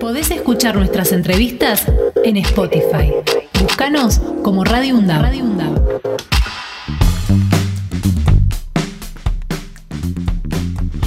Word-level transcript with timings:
Podés 0.00 0.30
escuchar 0.30 0.76
nuestras 0.76 1.12
entrevistas 1.12 1.86
en 2.24 2.36
Spotify. 2.38 3.12
Búscanos 3.60 4.20
como 4.42 4.64
Radio 4.64 4.96
UNDAB. 4.96 5.30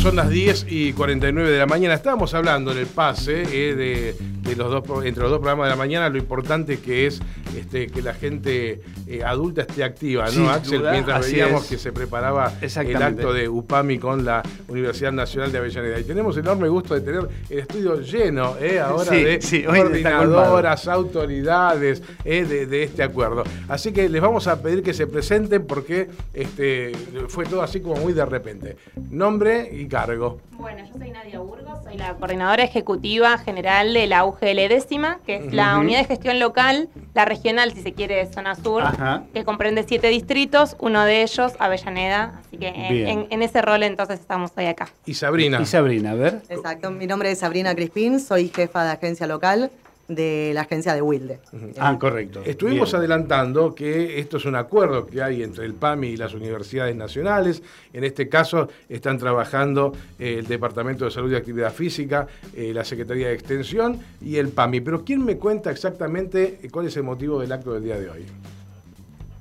Son 0.02 0.16
las 0.16 0.30
10 0.30 0.66
y 0.70 0.94
49 0.94 1.50
de 1.50 1.58
la 1.58 1.66
mañana. 1.66 1.94
Estábamos 1.94 2.34
hablando 2.34 2.72
en 2.72 2.80
el 2.80 2.88
pase 2.88 3.44
eh, 3.52 3.76
de, 3.76 4.16
de 4.44 4.56
los 4.56 4.70
dos, 4.70 5.06
entre 5.06 5.24
los 5.24 5.32
dos 5.32 5.40
programas 5.40 5.66
de 5.68 5.70
la 5.72 5.76
mañana, 5.76 6.10
lo 6.10 6.18
importante 6.18 6.80
que 6.80 7.08
es 7.08 7.22
este, 7.58 7.88
que 7.88 8.02
la 8.02 8.14
gente 8.14 8.82
eh, 9.08 9.24
adulta 9.24 9.62
esté 9.62 9.84
activa, 9.84 10.26
¿no, 10.26 10.32
Sin 10.32 10.46
Axel? 10.48 10.80
duda, 10.80 10.92
Mientras 10.92 11.32
veíamos 11.32 11.64
es. 11.64 11.70
que 11.70 11.78
se 11.78 11.92
preparaba 11.92 12.52
el 12.62 13.02
acto 13.04 13.34
de 13.34 13.48
UPAMI 13.50 14.00
con 14.00 14.26
la 14.26 14.44
Universidad 14.68 15.12
Nacional 15.12 15.52
de 15.52 15.58
Avellaneda. 15.60 16.00
Y 16.00 16.04
tenemos 16.04 16.36
el 16.38 16.44
enorme 16.44 16.68
gusto 16.68 16.94
de 16.94 17.02
tener 17.02 17.28
el 17.50 17.60
estudio 17.60 18.02
lleno 18.02 18.56
eh, 18.60 18.80
ahora 18.80 19.06
Sí, 19.12 19.24
de 19.24 19.42
sí, 19.42 19.64
coordinadoras, 19.64 20.88
autoridades 20.88 22.02
eh, 22.26 22.44
de, 22.46 22.66
de 22.66 22.84
este 22.84 23.04
acuerdo. 23.04 23.44
Así 23.70 23.92
que 23.94 24.10
les 24.10 24.22
vamos 24.22 24.48
a 24.48 24.62
pedir 24.62 24.84
que 24.84 24.94
se 24.94 25.08
presenten 25.08 25.66
porque 25.66 26.10
este, 26.34 26.92
fue 27.30 27.46
todo 27.46 27.62
así 27.62 27.80
como 27.80 27.96
muy 27.98 28.14
de 28.14 28.26
repente. 28.26 28.78
Nombre 29.10 29.70
y 29.72 29.88
cargo. 29.88 30.40
Bueno, 30.52 30.84
yo 30.86 30.98
soy 30.98 31.12
Nadia 31.12 31.40
Burgos, 31.40 31.84
soy 31.84 31.98
la 31.98 32.16
coordinadora 32.16 32.64
ejecutiva 32.64 33.38
general 33.38 33.94
de 33.94 34.08
la 34.08 34.26
UGL 34.34 34.68
décima, 34.70 35.20
que 35.26 35.36
es 35.38 35.54
la 35.54 35.78
unidad 35.78 36.00
de 36.00 36.06
gestión 36.06 36.40
local, 36.40 36.90
la 37.14 37.26
regional, 37.26 37.72
si 37.74 37.82
se 37.82 37.94
quiere, 37.94 38.16
de 38.16 38.32
zona 38.34 38.56
sur, 38.56 38.84
Ajá. 38.84 39.24
que 39.34 39.44
comprende 39.44 39.84
siete 39.88 40.08
distritos, 40.08 40.76
uno 40.80 41.04
de 41.06 41.22
ellos 41.24 41.54
Avellaneda. 41.60 42.42
Así 42.46 42.58
que 42.58 42.68
en- 42.68 43.28
en 43.30 43.42
ese 43.42 43.62
rol 43.62 43.84
entonces 43.84 44.20
estamos 44.20 44.52
hoy 44.58 44.66
acá. 44.66 44.90
Y 45.06 45.14
Sabrina. 45.14 45.60
Y 45.62 45.66
Sabrina, 45.66 46.12
a 46.12 46.16
ver. 46.16 46.42
Exacto, 46.50 46.92
mi 46.92 47.08
nombre 47.08 47.32
es 47.32 47.40
Sabrina 47.40 47.74
Crispín, 47.76 48.20
soy 48.20 48.50
jefa 48.54 48.84
de 48.84 48.92
agencia 48.92 49.28
local 49.28 49.72
de 50.08 50.52
la 50.54 50.62
agencia 50.62 50.94
de 50.94 51.02
Wilde. 51.02 51.40
Ah, 51.80 51.98
correcto. 51.98 52.42
Estuvimos 52.46 52.90
Bien. 52.92 53.00
adelantando 53.00 53.74
que 53.74 54.20
esto 54.20 54.38
es 54.38 54.46
un 54.46 54.56
acuerdo 54.56 55.06
que 55.06 55.22
hay 55.22 55.44
entre 55.44 55.66
el 55.66 55.74
PAMI 55.74 56.10
y 56.10 56.18
las 56.18 56.34
universidades 56.34 56.96
nacionales. 56.96 57.64
En 57.94 58.04
este 58.04 58.28
caso 58.28 58.68
están 58.90 59.18
trabajando 59.18 59.94
eh, 60.20 60.36
el 60.40 60.48
Departamento 60.48 61.06
de 61.06 61.12
Salud 61.12 61.32
y 61.32 61.36
Actividad 61.36 61.74
Física, 61.74 62.28
eh, 62.54 62.74
la 62.74 62.84
Secretaría 62.84 63.28
de 63.28 63.34
Extensión 63.34 64.00
y 64.22 64.38
el 64.38 64.50
PAMI. 64.50 64.82
Pero 64.82 65.06
¿quién 65.06 65.24
me 65.24 65.38
cuenta 65.38 65.72
exactamente 65.72 66.60
eh, 66.62 66.70
cuál 66.70 66.88
es 66.88 66.98
el 66.98 67.04
motivo 67.04 67.40
del 67.40 67.52
acto 67.52 67.74
del 67.74 67.84
día 67.84 67.98
de 67.98 68.10
hoy? 68.10 68.26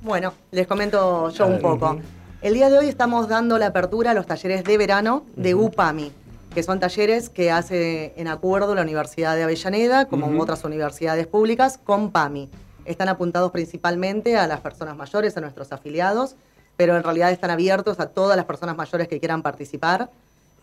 Bueno, 0.02 0.32
les 0.50 0.66
comento 0.66 1.30
yo 1.30 1.46
un 1.46 1.60
poco. 1.60 1.98
El 2.40 2.54
día 2.54 2.68
de 2.70 2.78
hoy 2.78 2.88
estamos 2.88 3.28
dando 3.28 3.56
la 3.56 3.68
apertura 3.68 4.10
a 4.10 4.14
los 4.14 4.26
talleres 4.26 4.64
de 4.64 4.76
verano 4.76 5.24
de 5.36 5.54
UPAMI, 5.54 6.10
que 6.54 6.62
son 6.62 6.80
talleres 6.80 7.30
que 7.30 7.50
hace 7.50 8.12
en 8.16 8.28
acuerdo 8.28 8.74
la 8.74 8.82
Universidad 8.82 9.36
de 9.36 9.42
Avellaneda, 9.42 10.06
como 10.06 10.40
otras 10.40 10.64
universidades 10.64 11.26
públicas, 11.26 11.78
con 11.82 12.10
PAMI. 12.10 12.50
Están 12.84 13.08
apuntados 13.08 13.50
principalmente 13.52 14.36
a 14.36 14.46
las 14.46 14.60
personas 14.60 14.96
mayores, 14.96 15.36
a 15.36 15.40
nuestros 15.40 15.72
afiliados, 15.72 16.36
pero 16.76 16.96
en 16.96 17.02
realidad 17.02 17.30
están 17.30 17.50
abiertos 17.50 18.00
a 18.00 18.06
todas 18.06 18.36
las 18.36 18.44
personas 18.44 18.76
mayores 18.76 19.08
que 19.08 19.18
quieran 19.18 19.42
participar 19.42 20.10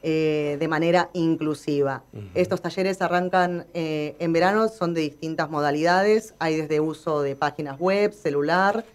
eh, 0.04 0.58
de 0.60 0.68
manera 0.68 1.10
inclusiva. 1.14 2.04
Estos 2.36 2.62
talleres 2.62 3.02
arrancan 3.02 3.66
eh, 3.74 4.16
en 4.20 4.32
verano, 4.32 4.70
son 4.70 4.94
de 4.94 5.02
distintas 5.02 5.50
modalidades, 5.50 6.36
hay 6.40 6.56
desde 6.56 6.80
uso 6.80 7.22
de 7.22 7.36
páginas 7.36 7.80
web, 7.80 8.14
celular, 8.14 8.86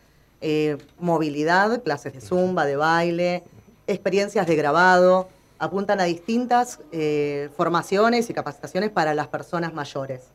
eh, 0.41 0.79
movilidad, 0.99 1.83
clases 1.83 2.13
de 2.13 2.21
zumba, 2.21 2.67
de 2.67 2.77
baile, 2.77 3.43
experiencias 3.87 4.47
de 4.47 4.57
grabado, 4.57 5.29
apuntan 5.59 6.01
a 6.01 6.05
distintas 6.05 6.81
eh, 6.93 7.49
formaciones 7.57 8.29
y 8.29 8.35
capacitaciones 8.35 8.91
para 8.91 9.15
las 9.15 9.29
personas 9.29 9.73
mayores. 9.73 10.31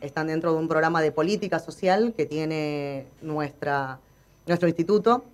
Están 0.00 0.26
dentro 0.26 0.52
de 0.52 0.58
un 0.58 0.68
programa 0.68 1.02
de 1.02 1.12
política 1.12 1.58
social 1.58 2.14
que 2.16 2.26
tiene 2.26 3.06
nuestra, 3.20 3.98
nuestro 4.46 4.68
instituto 4.68 5.24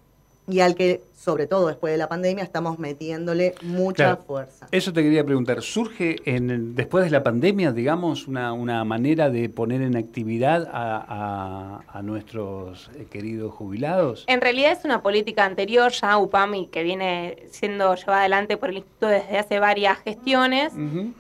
y 0.49 0.61
al 0.61 0.75
que, 0.75 1.03
sobre 1.15 1.47
todo 1.47 1.67
después 1.69 1.93
de 1.93 1.99
la 1.99 2.09
pandemia, 2.09 2.43
estamos 2.43 2.79
metiéndole 2.79 3.55
mucha 3.63 4.05
Claro. 4.05 4.23
fuerza. 4.27 4.67
Eso 4.71 4.93
te 4.93 5.03
quería 5.03 5.25
preguntar. 5.25 5.61
¿Surge 5.63 6.17
en 6.25 6.51
el- 6.51 6.75
después 6.75 7.05
de 7.05 7.11
la 7.11 7.23
pandemia, 7.23 7.73
digamos, 7.73 8.27
una, 8.27 8.53
una 8.55 8.83
manera 8.85 9.29
de 9.29 9.49
poner 9.51 9.83
en 9.83 9.97
actividad 9.97 10.67
a, 10.73 11.05
a- 11.09 11.99
a 11.99 12.03
nuestros 12.03 12.91
eh, 12.97 13.07
queridos 13.11 13.53
jubilados? 13.53 14.25
En 14.27 14.41
realidad 14.41 14.73
es 14.73 14.85
una 14.85 15.03
política 15.03 15.45
anterior, 15.45 15.93
ya 15.93 16.17
UPAMI, 16.17 16.69
que 16.69 16.83
viene 16.83 17.37
siendo 17.51 17.95
llevada 17.95 18.21
adelante 18.21 18.57
por 18.57 18.71
el 18.71 18.77
Instituto 18.79 19.09
desde 19.09 19.39
hace 19.39 19.59
varias 19.61 19.99
gestiones. 19.99 20.73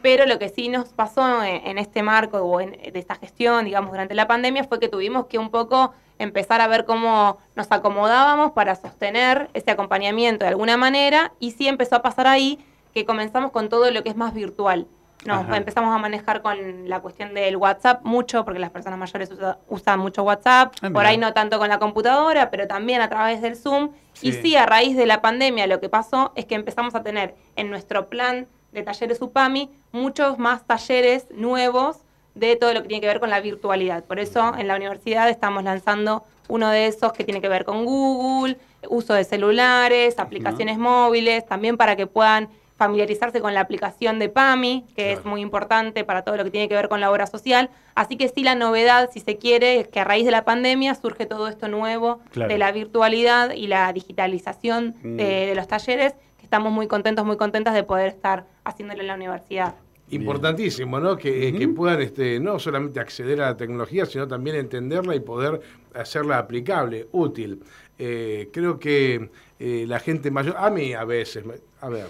Pero 0.03 0.25
lo 0.27 0.39
que 0.39 0.49
sí 0.49 0.69
nos 0.69 0.89
pasó 0.91 1.43
en, 1.43 1.67
en 1.67 1.79
este 1.79 2.03
marco 2.03 2.39
o 2.39 2.61
en, 2.61 2.71
de 2.73 2.99
esta 2.99 3.15
gestión, 3.17 3.65
digamos, 3.67 3.91
durante 3.91 4.15
la 4.15 4.27
pandemia 4.27 4.65
fue 4.65 4.81
que 4.81 4.89
tuvimos 4.89 5.27
que 5.27 5.39
un 5.39 5.51
poco 5.51 5.93
empezar 6.19 6.61
a 6.61 6.67
ver 6.67 6.85
cómo 6.85 7.39
nos 7.55 7.71
acomodábamos 7.71 8.53
para 8.53 8.75
sostener 8.75 9.51
ese 9.55 9.71
acompañamiento 9.71 10.45
de 10.45 10.51
alguna 10.51 10.77
manera 10.77 11.33
y 11.39 11.53
sí 11.53 11.69
empezó 11.69 11.97
a 11.97 12.03
pasar 12.03 12.27
ahí 12.27 12.59
que 12.95 13.05
comenzamos 13.05 13.51
con 13.53 13.69
todo 13.69 13.91
lo 13.91 14.03
que 14.03 14.09
es 14.11 14.17
más 14.17 14.35
virtual. 14.35 14.87
Nos 15.25 15.39
Ajá. 15.45 15.57
empezamos 15.57 15.93
a 15.95 15.99
manejar 15.99 16.43
con 16.43 16.89
la 16.89 17.01
cuestión 17.01 17.35
del 17.35 17.57
WhatsApp 17.57 18.05
mucho, 18.05 18.45
porque 18.45 18.61
las 18.61 18.71
personas 18.71 19.01
mayores 19.01 19.31
usa- 19.33 19.59
usan 19.69 19.99
mucho 19.99 20.23
WhatsApp, 20.23 20.73
Ah, 20.81 20.91
por 20.93 21.05
ahí 21.07 21.17
no 21.19 21.33
tanto 21.33 21.59
con 21.59 21.69
la 21.69 21.81
computadora, 21.81 22.51
pero 22.51 22.69
también 22.69 23.01
a 23.01 23.09
través 23.09 23.43
del 23.43 23.57
Zoom. 23.57 23.91
Y 24.23 24.33
sí, 24.33 24.55
a 24.55 24.65
raíz 24.65 24.97
de 24.97 25.07
la 25.07 25.21
pandemia 25.21 25.67
lo 25.67 25.81
que 25.81 25.89
pasó 25.89 26.33
es 26.37 26.45
que 26.47 26.55
empezamos 26.55 26.95
a 26.95 27.03
tener 27.03 27.35
en 27.57 27.69
nuestro 27.69 28.09
plan 28.09 28.47
de 28.71 28.83
talleres 28.85 29.21
UPAMI 29.21 29.71
muchos 29.91 30.39
más 30.39 30.65
talleres 30.67 31.27
nuevos 31.33 32.05
de 32.39 32.57
todo 32.57 32.73
lo 32.75 32.83
que 32.83 32.89
tiene 32.89 33.01
que 33.01 33.07
ver 33.07 33.21
con 33.21 33.31
la 33.31 33.41
virtualidad. 33.41 34.05
Por 34.05 34.19
eso 34.19 34.55
en 34.57 34.69
la 34.69 34.77
universidad 34.77 35.29
estamos 35.29 35.65
lanzando 35.65 36.25
uno 36.49 36.71
de 36.71 36.87
esos 36.87 37.13
que 37.13 37.25
tiene 37.25 37.41
que 37.41 37.49
ver 37.49 37.65
con 37.65 37.85
Google, 37.85 38.57
uso 38.89 39.13
de 39.15 39.25
celulares, 39.25 40.19
aplicaciones 40.19 40.79
móviles, 40.79 41.45
también 41.47 41.77
para 41.77 41.97
que 41.97 42.07
puedan 42.07 42.49
familiarizarse 42.79 43.41
con 43.41 43.55
la 43.55 43.61
aplicación 43.61 44.21
de 44.21 44.29
PAMI, 44.29 44.85
que 44.95 45.13
es 45.13 45.25
muy 45.25 45.41
importante 45.41 46.05
para 46.05 46.23
todo 46.23 46.37
lo 46.37 46.45
que 46.45 46.51
tiene 46.53 46.69
que 46.69 46.77
ver 46.77 46.89
con 46.89 47.01
la 47.01 47.11
obra 47.11 47.27
social. 47.27 47.71
Así 47.97 48.17
que 48.17 48.29
sí, 48.29 48.45
la 48.45 48.55
novedad, 48.55 49.11
si 49.13 49.19
se 49.19 49.37
quiere, 49.37 49.81
es 49.81 49.89
que 49.89 49.99
a 49.99 50.05
raíz 50.05 50.25
de 50.25 50.31
la 50.31 50.45
pandemia 50.45 50.95
surge 50.95 51.27
todo 51.27 51.49
esto 51.49 51.67
nuevo 51.67 52.21
Claro. 52.31 52.49
de 52.49 52.57
la 52.57 52.71
virtualidad 52.71 53.51
y 53.51 53.67
la 53.67 53.93
digitalización 53.93 54.95
Mm. 55.03 55.17
de, 55.17 55.25
de 55.47 55.55
los 55.57 55.67
talleres, 55.67 56.15
que 56.39 56.45
estamos 56.45 56.71
muy 56.73 56.87
contentos, 56.87 57.27
muy 57.27 57.37
contentas 57.37 57.75
de 57.75 57.83
poder 57.83 58.07
estar 58.07 58.45
haciéndolo 58.65 59.01
en 59.01 59.09
la 59.09 59.15
universidad. 59.15 59.75
Importantísimo, 60.11 60.99
¿no? 61.01 61.17
Que, 61.17 61.53
que 61.53 61.69
puedan 61.69 62.01
este, 62.01 62.41
no 62.41 62.59
solamente 62.59 62.99
acceder 63.01 63.41
a 63.43 63.47
la 63.51 63.57
tecnología, 63.57 64.07
sino 64.07 64.27
también 64.27 64.57
entenderla 64.57 65.15
y 65.15 65.21
poder 65.21 65.61
hacerla 65.95 66.39
aplicable, 66.39 67.09
útil. 67.13 67.63
Eh, 67.99 68.49
creo 68.53 68.79
que 68.79 69.29
eh, 69.59 69.85
la 69.87 69.99
gente 70.01 70.31
mayor, 70.31 70.55
a 70.59 70.71
mí 70.71 70.95
a 70.95 71.05
veces, 71.05 71.45
me- 71.45 71.57
a 71.81 71.89
ver, 71.89 72.07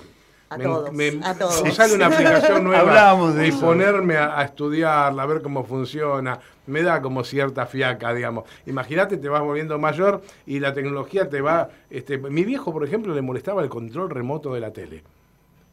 A 0.51 0.59
me, 0.59 0.65
todos, 0.65 0.93
me- 0.93 1.21
a 1.25 1.35
todos. 1.35 1.65
me 1.65 1.73
sale 1.73 1.95
una 1.95 2.07
aplicación 2.15 2.63
nueva 2.65 2.81
Hablábamos 2.81 3.35
de 3.35 3.47
y 3.47 3.49
eso. 3.49 3.61
ponerme 3.61 4.17
a, 4.17 4.39
a 4.39 4.45
estudiarla, 4.45 5.23
a 5.23 5.27
ver 5.27 5.43
cómo 5.43 5.65
funciona, 5.65 6.39
me 6.67 6.83
da 6.83 7.01
como 7.01 7.25
cierta 7.25 7.67
fiaca, 7.67 8.13
digamos. 8.15 8.45
Imagínate, 8.67 9.17
te 9.17 9.29
vas 9.29 9.43
volviendo 9.43 9.79
mayor 9.79 10.23
y 10.47 10.61
la 10.61 10.73
tecnología 10.75 11.29
te 11.29 11.41
va... 11.41 11.71
Este, 11.91 12.19
mi 12.19 12.45
viejo, 12.45 12.73
por 12.73 12.85
ejemplo, 12.85 13.15
le 13.15 13.23
molestaba 13.23 13.63
el 13.63 13.71
control 13.71 14.11
remoto 14.11 14.53
de 14.55 14.61
la 14.61 14.71
tele. 14.73 15.03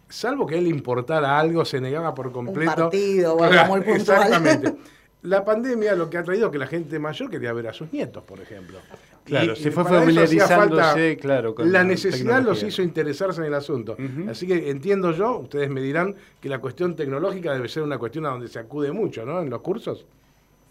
Salvo 0.09 0.45
que 0.45 0.57
él 0.57 0.65
le 0.65 0.69
importara 0.69 1.37
algo, 1.39 1.65
se 1.65 1.81
negaba 1.81 2.13
por 2.13 2.31
completo. 2.31 2.75
partido 2.75 3.35
o 3.35 3.43
algo 3.43 3.65
muy 3.65 3.81
puntual. 3.81 4.23
Exactamente. 4.23 4.75
La 5.23 5.43
pandemia 5.43 5.95
lo 5.95 6.09
que 6.09 6.19
ha 6.19 6.23
traído 6.23 6.51
que 6.51 6.59
la 6.59 6.67
gente 6.67 6.99
mayor 6.99 7.31
quería 7.31 7.51
ver 7.51 7.67
a 7.67 7.73
sus 7.73 7.91
nietos, 7.91 8.23
por 8.23 8.39
ejemplo. 8.39 8.77
Claro, 9.23 9.55
se 9.55 9.71
fue 9.71 9.83
para 9.83 10.03
eso 10.03 10.21
hacía 10.21 10.47
familiarizándose, 10.47 11.17
claro, 11.17 11.55
con 11.55 11.71
la 11.71 11.79
la 11.79 11.83
necesidad 11.83 12.43
los 12.43 12.61
hizo 12.61 12.83
interesarse 12.83 13.41
en 13.41 13.47
el 13.47 13.55
asunto. 13.55 13.97
Así 14.29 14.45
que 14.45 14.69
entiendo 14.69 15.11
yo, 15.13 15.39
ustedes 15.39 15.67
me 15.71 15.81
dirán, 15.81 16.15
que 16.39 16.47
la 16.47 16.59
cuestión 16.59 16.95
tecnológica 16.95 17.51
debe 17.53 17.67
ser 17.67 17.81
una 17.81 17.97
cuestión 17.97 18.27
a 18.27 18.29
donde 18.29 18.47
se 18.47 18.59
acude 18.59 18.91
mucho, 18.91 19.25
¿no? 19.25 19.41
En 19.41 19.49
los 19.49 19.61
cursos. 19.61 20.05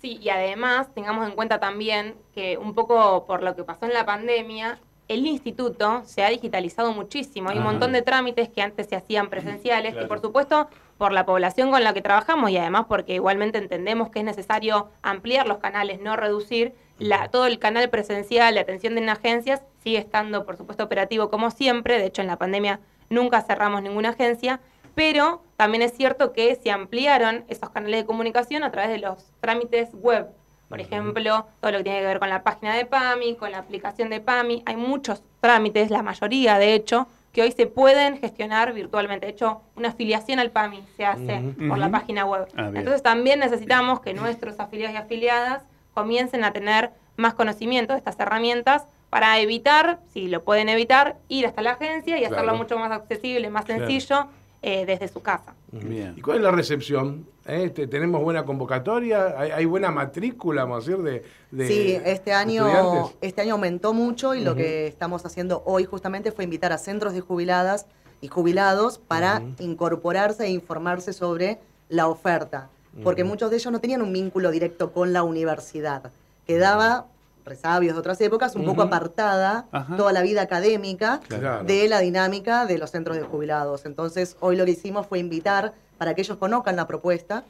Sí, 0.00 0.18
y 0.22 0.28
además 0.28 0.94
tengamos 0.94 1.26
en 1.28 1.34
cuenta 1.34 1.58
también 1.58 2.14
que 2.32 2.56
un 2.56 2.74
poco 2.74 3.24
por 3.26 3.42
lo 3.42 3.56
que 3.56 3.64
pasó 3.64 3.86
en 3.86 3.92
la 3.92 4.06
pandemia, 4.06 4.78
el 5.08 5.26
instituto 5.26 6.02
se 6.04 6.24
ha 6.24 6.30
digitalizado 6.30 6.92
muchísimo. 6.92 7.50
Hay 7.50 7.58
un 7.58 7.64
montón 7.64 7.92
de 7.92 8.02
trámites 8.02 8.48
que 8.48 8.62
antes 8.62 8.86
se 8.88 8.96
hacían 8.96 9.28
presenciales, 9.28 9.92
Claro. 9.92 10.04
que 10.04 10.08
por 10.08 10.20
supuesto 10.20 10.68
por 10.96 11.12
la 11.12 11.26
población 11.26 11.70
con 11.70 11.82
la 11.84 11.92
que 11.92 12.00
trabajamos 12.02 12.50
y 12.50 12.56
además 12.56 12.86
porque 12.88 13.14
igualmente 13.14 13.58
entendemos 13.58 14.10
que 14.10 14.20
es 14.20 14.24
necesario 14.24 14.88
ampliar 15.02 15.46
los 15.46 15.58
canales, 15.58 16.00
no 16.00 16.16
reducir, 16.16 16.74
la, 16.98 17.28
todo 17.28 17.46
el 17.46 17.58
canal 17.58 17.90
presencial 17.90 18.54
de 18.54 18.60
atención 18.60 18.96
en 18.96 19.08
agencias 19.08 19.62
sigue 19.82 19.98
estando 19.98 20.46
por 20.46 20.56
supuesto 20.56 20.84
operativo 20.84 21.28
como 21.28 21.50
siempre, 21.50 21.98
de 21.98 22.06
hecho 22.06 22.22
en 22.22 22.28
la 22.28 22.38
pandemia 22.38 22.80
nunca 23.10 23.42
cerramos 23.42 23.82
ninguna 23.82 24.10
agencia, 24.10 24.60
pero 24.94 25.42
también 25.56 25.82
es 25.82 25.92
cierto 25.92 26.32
que 26.32 26.54
se 26.54 26.70
ampliaron 26.70 27.44
esos 27.48 27.68
canales 27.70 28.00
de 28.00 28.06
comunicación 28.06 28.62
a 28.62 28.70
través 28.70 28.90
de 28.90 28.98
los 28.98 29.32
trámites 29.40 29.90
web. 29.94 30.28
Por 30.68 30.80
ejemplo, 30.80 31.46
todo 31.60 31.72
lo 31.72 31.78
que 31.78 31.84
tiene 31.84 32.00
que 32.00 32.06
ver 32.06 32.18
con 32.18 32.28
la 32.30 32.42
página 32.42 32.74
de 32.74 32.86
PAMI, 32.86 33.36
con 33.36 33.50
la 33.52 33.58
aplicación 33.58 34.10
de 34.10 34.20
PAMI. 34.20 34.62
Hay 34.66 34.76
muchos 34.76 35.22
trámites, 35.40 35.90
la 35.90 36.02
mayoría 36.02 36.58
de 36.58 36.74
hecho, 36.74 37.06
que 37.32 37.42
hoy 37.42 37.52
se 37.52 37.66
pueden 37.66 38.18
gestionar 38.18 38.72
virtualmente. 38.72 39.26
De 39.26 39.32
hecho, 39.32 39.60
una 39.76 39.88
afiliación 39.88 40.38
al 40.38 40.50
PAMI 40.50 40.82
se 40.96 41.04
hace 41.04 41.42
por 41.68 41.78
la 41.78 41.90
página 41.90 42.24
web. 42.24 42.46
Ah. 42.56 42.70
Entonces 42.74 43.02
también 43.02 43.40
necesitamos 43.40 44.00
que 44.00 44.14
nuestros 44.14 44.58
afiliados 44.60 44.94
y 44.94 44.98
afiliadas 44.98 45.62
comiencen 45.94 46.44
a 46.44 46.52
tener 46.52 46.90
más 47.16 47.34
conocimiento 47.34 47.92
de 47.92 47.98
estas 47.98 48.18
herramientas 48.18 48.86
para 49.10 49.38
evitar, 49.38 50.00
si 50.12 50.26
lo 50.26 50.42
pueden 50.42 50.68
evitar, 50.68 51.16
ir 51.28 51.46
hasta 51.46 51.62
la 51.62 51.72
agencia 51.72 52.16
y 52.16 52.20
Claro. 52.20 52.34
hacerlo 52.36 52.54
mucho 52.56 52.78
más 52.78 52.90
accesible, 52.90 53.48
más 53.50 53.64
Claro. 53.64 53.86
sencillo 53.86 54.26
eh, 54.66 54.86
desde 54.86 55.08
su 55.08 55.20
casa. 55.20 55.54
Bien. 55.72 56.14
¿Y 56.16 56.22
cuál 56.22 56.38
es 56.38 56.42
la 56.42 56.50
recepción? 56.50 57.26
¿Eh? 57.46 57.68
Te- 57.68 57.86
¿Tenemos 57.86 58.22
buena 58.22 58.44
convocatoria? 58.44 59.34
¿Hay, 59.38 59.50
hay 59.50 59.64
buena 59.66 59.90
matrícula, 59.90 60.64
vamos 60.64 60.86
a 60.86 60.90
decir, 60.90 61.04
de, 61.04 61.22
de 61.50 61.68
sí, 61.68 61.98
este 62.04 62.32
año, 62.32 62.66
estudiantes? 62.66 63.16
este 63.20 63.42
año 63.42 63.52
aumentó 63.54 63.92
mucho 63.92 64.34
y 64.34 64.40
lo 64.42 64.54
que 64.54 64.86
estamos 64.86 65.26
haciendo 65.26 65.62
hoy 65.66 65.84
justamente 65.84 66.32
fue 66.32 66.44
invitar 66.44 66.72
a 66.72 66.78
centros 66.78 67.12
de 67.12 67.20
jubiladas 67.20 67.84
y 68.22 68.28
jubilados 68.28 68.96
para 68.98 69.42
incorporarse 69.58 70.46
e 70.46 70.50
informarse 70.50 71.12
sobre 71.12 71.58
la 71.90 72.08
oferta, 72.08 72.70
porque 73.02 73.24
muchos 73.24 73.50
de 73.50 73.56
ellos 73.56 73.70
no 73.70 73.80
tenían 73.80 74.00
un 74.00 74.12
vínculo 74.14 74.50
directo 74.50 74.92
con 74.92 75.12
la 75.12 75.22
universidad. 75.24 76.10
Quedaba, 76.46 77.06
resabios 77.44 77.94
de 77.94 78.00
otras 78.00 78.20
épocas, 78.20 78.56
un 78.56 78.64
poco 78.64 78.82
apartada 78.82 79.66
Ajá. 79.70 79.96
toda 79.96 80.12
la 80.12 80.22
vida 80.22 80.42
académica 80.42 81.20
Claro. 81.28 81.64
de 81.64 81.88
la 81.88 82.00
dinámica 82.00 82.66
de 82.66 82.78
los 82.78 82.90
centros 82.90 83.16
de 83.16 83.22
jubilados. 83.22 83.84
Entonces, 83.86 84.36
hoy 84.40 84.56
lo 84.56 84.64
que 84.64 84.72
hicimos 84.72 85.06
fue 85.06 85.18
invitar 85.18 85.74
para 85.98 86.14
que 86.14 86.22
ellos 86.22 86.36
conozcan 86.38 86.76
la 86.76 86.86
propuesta 86.86 87.44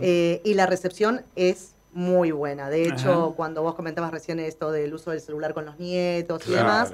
eh, 0.00 0.40
y 0.44 0.54
la 0.54 0.66
recepción 0.66 1.22
es 1.36 1.74
muy 1.92 2.30
buena. 2.30 2.70
De 2.70 2.86
hecho, 2.88 3.26
Ajá. 3.26 3.36
cuando 3.36 3.62
vos 3.62 3.74
comentabas 3.74 4.10
recién 4.12 4.38
esto 4.40 4.70
del 4.70 4.94
uso 4.94 5.10
del 5.10 5.20
celular 5.20 5.54
con 5.54 5.66
los 5.66 5.78
nietos 5.78 6.42
y 6.46 6.52
demás, 6.52 6.92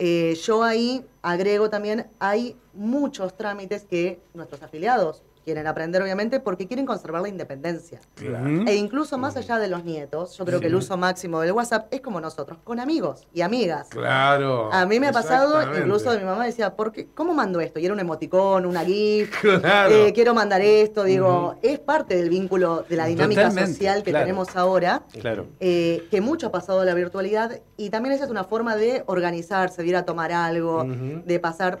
eh, 0.00 0.36
yo 0.44 0.62
ahí 0.62 1.04
agrego 1.22 1.70
también, 1.70 2.06
hay 2.18 2.56
muchos 2.72 3.36
trámites 3.36 3.84
que 3.84 4.20
nuestros 4.34 4.62
afiliados 4.62 5.22
quieren 5.48 5.66
aprender, 5.66 6.02
obviamente, 6.02 6.40
porque 6.40 6.66
quieren 6.66 6.84
conservar 6.84 7.22
la 7.22 7.28
independencia. 7.30 8.00
Claro. 8.16 8.46
E 8.66 8.74
incluso 8.74 9.16
más 9.16 9.34
allá 9.38 9.58
de 9.58 9.68
los 9.68 9.82
nietos, 9.82 10.36
yo 10.36 10.44
creo 10.44 10.60
que 10.60 10.66
el 10.66 10.74
uso 10.74 10.98
máximo 10.98 11.40
del 11.40 11.52
WhatsApp 11.52 11.86
es 11.90 12.02
como 12.02 12.20
nosotros, 12.20 12.58
con 12.64 12.78
amigos 12.80 13.26
y 13.32 13.40
amigas. 13.40 13.88
Claro. 13.88 14.70
A 14.70 14.84
mí 14.84 15.00
me 15.00 15.08
ha 15.08 15.12
pasado, 15.12 15.62
incluso 15.78 16.10
mi 16.18 16.24
mamá 16.24 16.44
decía, 16.44 16.76
¿por 16.76 16.92
qué? 16.92 17.08
¿cómo 17.14 17.32
mando 17.32 17.60
esto? 17.62 17.78
Y 17.78 17.86
era 17.86 17.94
un 17.94 18.00
emoticón, 18.00 18.66
una 18.66 18.84
GIF, 18.84 19.34
Claro. 19.40 19.94
eh, 19.94 20.12
quiero 20.12 20.34
mandar 20.34 20.60
esto, 20.60 21.04
digo, 21.04 21.54
es 21.62 21.78
parte 21.78 22.14
del 22.14 22.28
vínculo 22.28 22.84
de 22.86 22.96
la 22.96 23.06
dinámica 23.06 23.44
Totalmente, 23.44 23.72
social 23.72 24.02
que 24.02 24.10
claro. 24.10 24.26
tenemos 24.26 24.54
ahora, 24.54 25.04
Claro. 25.18 25.46
eh, 25.60 26.06
que 26.10 26.20
mucho 26.20 26.48
ha 26.48 26.52
pasado 26.52 26.80
de 26.80 26.84
la 26.86 26.94
virtualidad 26.94 27.58
y 27.78 27.88
también 27.88 28.14
esa 28.14 28.24
es 28.24 28.30
una 28.30 28.44
forma 28.44 28.76
de 28.76 29.02
organizarse, 29.06 29.80
de 29.82 29.88
ir 29.88 29.96
a 29.96 30.04
tomar 30.04 30.30
algo, 30.30 30.84
de 30.84 31.40
pasar, 31.40 31.80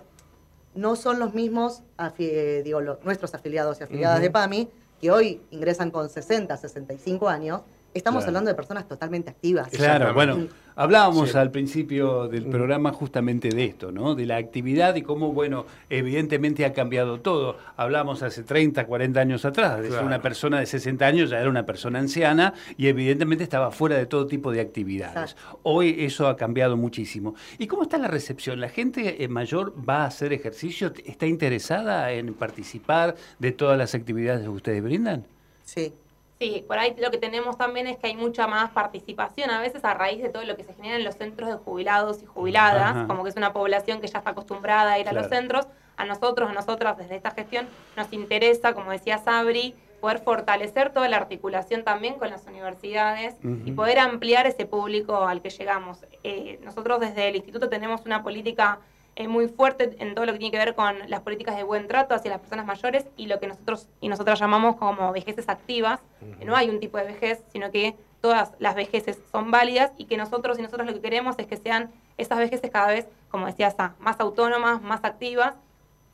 no 0.78 0.94
son 0.96 1.18
los 1.18 1.34
mismos, 1.34 1.82
eh, 2.18 2.62
digo, 2.64 2.80
los- 2.80 3.04
nuestros 3.04 3.34
afiliados 3.34 3.80
y 3.80 3.84
afiliadas 3.84 4.20
de 4.20 4.30
PAMI, 4.30 4.68
que 5.00 5.10
hoy 5.10 5.42
ingresan 5.50 5.90
con 5.90 6.08
60, 6.08 6.56
65 6.56 7.28
años, 7.28 7.62
estamos 7.94 8.20
Claro. 8.24 8.30
hablando 8.30 8.48
de 8.50 8.54
personas 8.54 8.86
totalmente 8.88 9.30
activas. 9.30 9.68
Claro, 9.70 10.14
bueno, 10.14 10.46
hablábamos 10.76 11.30
Sí. 11.32 11.38
al 11.38 11.50
principio 11.50 12.28
del 12.28 12.46
Mm. 12.46 12.50
programa 12.50 12.92
justamente 12.92 13.48
de 13.48 13.64
esto, 13.64 13.90
¿no? 13.90 14.14
De 14.14 14.24
la 14.26 14.36
actividad 14.36 14.94
y 14.94 15.02
cómo, 15.02 15.32
bueno, 15.32 15.66
evidentemente 15.90 16.64
ha 16.64 16.72
cambiado 16.72 17.20
todo. 17.20 17.56
Hablamos 17.76 18.22
hace 18.22 18.42
30, 18.44 18.86
40 18.86 19.20
años 19.20 19.44
atrás, 19.44 19.76
de 19.78 19.82
ser 19.84 19.90
Claro. 19.92 20.06
una 20.06 20.22
persona 20.22 20.60
de 20.60 20.66
60 20.66 21.06
años 21.06 21.30
ya 21.30 21.40
era 21.40 21.50
una 21.50 21.66
persona 21.66 21.98
anciana 21.98 22.54
y 22.76 22.86
evidentemente 22.88 23.42
estaba 23.44 23.70
fuera 23.70 23.96
de 23.96 24.06
todo 24.06 24.26
tipo 24.26 24.52
de 24.52 24.60
actividades. 24.60 25.32
Exacto. 25.32 25.58
Hoy 25.64 25.96
eso 25.98 26.28
ha 26.28 26.36
cambiado 26.36 26.76
muchísimo. 26.76 27.34
¿Y 27.58 27.66
cómo 27.66 27.82
está 27.82 27.98
la 27.98 28.08
recepción? 28.08 28.60
¿La 28.60 28.68
gente 28.68 29.24
eh, 29.24 29.28
mayor 29.28 29.72
va 29.88 30.02
a 30.02 30.06
hacer 30.06 30.32
ejercicio? 30.32 30.92
¿Está 31.04 31.26
interesada 31.26 32.12
en 32.12 32.34
participar 32.34 33.16
de 33.38 33.52
todas 33.52 33.76
las 33.78 33.94
actividades 33.94 34.42
que 34.42 34.48
ustedes 34.48 34.82
brindan? 34.82 35.24
Sí. 35.64 35.92
Sí, 36.38 36.64
por 36.68 36.78
ahí 36.78 36.94
lo 36.98 37.10
que 37.10 37.18
tenemos 37.18 37.58
también 37.58 37.88
es 37.88 37.98
que 37.98 38.06
hay 38.06 38.16
mucha 38.16 38.46
más 38.46 38.70
participación 38.70 39.50
a 39.50 39.60
veces 39.60 39.84
a 39.84 39.94
raíz 39.94 40.22
de 40.22 40.28
todo 40.28 40.44
lo 40.44 40.56
que 40.56 40.62
se 40.62 40.72
genera 40.74 40.96
en 40.96 41.04
los 41.04 41.16
centros 41.16 41.48
de 41.48 41.56
jubilados 41.56 42.22
y 42.22 42.26
jubiladas, 42.26 42.96
Ajá. 42.96 43.06
como 43.08 43.24
que 43.24 43.30
es 43.30 43.36
una 43.36 43.52
población 43.52 44.00
que 44.00 44.06
ya 44.06 44.18
está 44.18 44.30
acostumbrada 44.30 44.92
a 44.92 44.98
ir 45.00 45.08
a 45.08 45.12
los 45.12 45.28
centros. 45.28 45.66
A 45.96 46.04
nosotros, 46.04 46.48
a 46.48 46.52
nosotras 46.52 46.96
desde 46.96 47.16
esta 47.16 47.32
gestión 47.32 47.66
nos 47.96 48.12
interesa, 48.12 48.72
como 48.72 48.92
decía 48.92 49.18
Sabri, 49.18 49.74
poder 50.00 50.20
fortalecer 50.20 50.92
toda 50.92 51.08
la 51.08 51.16
articulación 51.16 51.82
también 51.82 52.14
con 52.20 52.30
las 52.30 52.46
universidades 52.46 53.34
y 53.42 53.72
poder 53.72 53.98
ampliar 53.98 54.46
ese 54.46 54.64
público 54.64 55.26
al 55.26 55.42
que 55.42 55.50
llegamos. 55.50 56.06
Eh, 56.22 56.60
nosotros 56.62 57.00
desde 57.00 57.26
el 57.28 57.34
instituto 57.34 57.68
tenemos 57.68 58.02
una 58.06 58.22
política 58.22 58.78
eh, 59.18 59.26
muy 59.26 59.48
fuerte 59.48 59.96
en 59.98 60.14
todo 60.14 60.26
lo 60.26 60.32
que 60.32 60.38
tiene 60.38 60.52
que 60.52 60.64
ver 60.64 60.76
con 60.76 60.96
las 61.08 61.22
políticas 61.22 61.56
de 61.56 61.64
buen 61.64 61.88
trato 61.88 62.14
hacia 62.14 62.30
las 62.30 62.38
personas 62.38 62.66
mayores 62.66 63.04
y 63.16 63.26
lo 63.26 63.40
que 63.40 63.48
nosotros 63.48 63.88
y 64.00 64.08
nosotras 64.08 64.38
llamamos 64.38 64.76
como 64.76 65.10
vejeces 65.10 65.48
activas. 65.48 65.98
que 66.38 66.44
No 66.44 66.54
hay 66.54 66.70
un 66.70 66.78
tipo 66.78 66.98
de 66.98 67.04
vejez, 67.04 67.42
sino 67.52 67.72
que 67.72 67.96
todas 68.20 68.52
las 68.60 68.76
vejeces 68.76 69.18
son 69.32 69.50
válidas 69.50 69.90
y 69.96 70.04
que 70.04 70.16
nosotros 70.16 70.56
y 70.60 70.62
nosotros 70.62 70.86
lo 70.86 70.94
que 70.94 71.00
queremos 71.00 71.36
es 71.40 71.48
que 71.48 71.56
sean 71.56 71.90
esas 72.16 72.38
vejeces 72.38 72.70
cada 72.70 72.86
vez, 72.92 73.08
como 73.28 73.46
decía 73.46 73.72
Sa, 73.72 73.96
más 73.98 74.20
autónomas, 74.20 74.82
más 74.82 75.02
activas, 75.02 75.54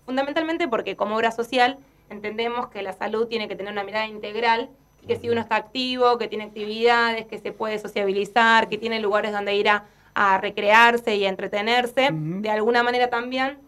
fundamentalmente 0.06 0.67
porque 0.67 0.97
como 0.97 1.17
obra 1.17 1.31
social 1.31 1.77
entendemos 2.09 2.69
que 2.69 2.81
la 2.81 2.95
salud 2.95 3.29
tiene 3.29 3.49
que 3.49 3.55
tener 3.55 3.71
una 3.71 3.85
mirada 3.85 4.06
integral 4.06 4.71
y 5.03 5.09
que 5.09 5.17
si 5.17 5.29
uno 5.29 5.43
está 5.43 5.56
activo, 5.56 6.17
que 6.17 6.27
tiene 6.27 6.45
actividades, 6.45 7.27
que 7.27 7.39
se 7.39 7.53
puede 7.53 7.79
sociabilizar, 7.79 8.71
que 8.71 8.79
tiene 8.79 8.99
lugares 8.99 9.33
donde 9.33 9.55
ir 9.56 9.69
a, 9.69 9.85
a 10.14 10.38
recrearse 10.38 11.16
y 11.16 11.25
a 11.26 11.28
entretenerse, 11.28 12.11
de 12.12 12.50
alguna 12.50 12.82
manera 12.82 13.11
también 13.11 13.58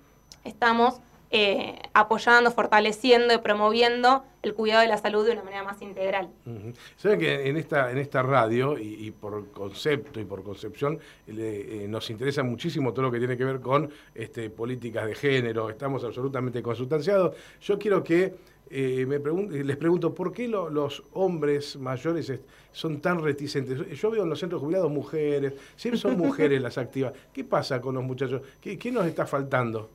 estamos 0.45 1.01
eh, 1.33 1.81
apoyando, 1.93 2.53
fortaleciendo 2.53 3.35
y 3.35 3.39
promoviendo 3.39 4.25
el 4.43 4.55
cuidado 4.55 4.83
de 4.83 4.87
la 4.87 4.97
salud 4.97 5.27
de 5.27 5.33
una 5.33 5.43
manera 5.43 5.65
más 5.65 5.83
integral. 5.83 6.29
Ujú. 6.47 6.73
Saben 6.97 7.19
que 7.19 7.49
en 7.49 7.57
esta, 7.57 7.91
en 7.91 7.99
esta 7.99 8.23
radio, 8.23 8.79
y, 8.79 9.07
y 9.07 9.11
por 9.11 9.51
concepto 9.51 10.21
y 10.21 10.25
por 10.25 10.45
concepción, 10.45 11.01
le- 11.27 11.85
eh, 11.85 11.89
nos 11.89 12.09
interesa 12.11 12.45
muchísimo 12.45 12.93
todo 12.93 13.07
lo 13.07 13.11
que 13.11 13.19
tiene 13.19 13.37
que 13.37 13.45
ver 13.45 13.61
con 13.61 13.91
este, 14.15 14.51
políticas 14.51 15.07
de 15.07 15.17
género, 15.17 15.69
estamos 15.69 16.05
absolutamente 16.05 16.63
consustanciados. 16.63 17.35
Yo 17.61 17.77
quiero 17.77 18.05
que 18.05 18.37
eh, 18.71 19.05
me 19.07 19.21
pregun- 19.21 19.49
les 19.51 19.77
pregunto, 19.77 20.13
¿por 20.15 20.33
qué 20.33 20.49
lo- 20.49 20.69
los 20.71 21.03
hombres 21.13 21.77
mayores 21.77 22.33
son 22.73 23.01
tan 23.01 23.23
reticentes? 23.23 23.79
Yo 24.01 24.11
veo 24.11 24.25
en 24.25 24.29
los 24.31 24.39
centros 24.41 24.61
jubilados 24.61 24.91
mujeres, 24.91 25.53
siempre 25.77 26.01
son 26.01 26.17
mujeres 26.19 26.61
las 26.61 26.77
activas. 26.79 27.13
¿Qué 27.33 27.45
pasa 27.45 27.81
con 27.81 27.95
los 27.95 28.05
muchachos? 28.05 28.43
¿Qué, 28.61 28.79
qué 28.79 28.91
nos 28.91 29.07
está 29.07 29.27
faltando? 29.27 29.91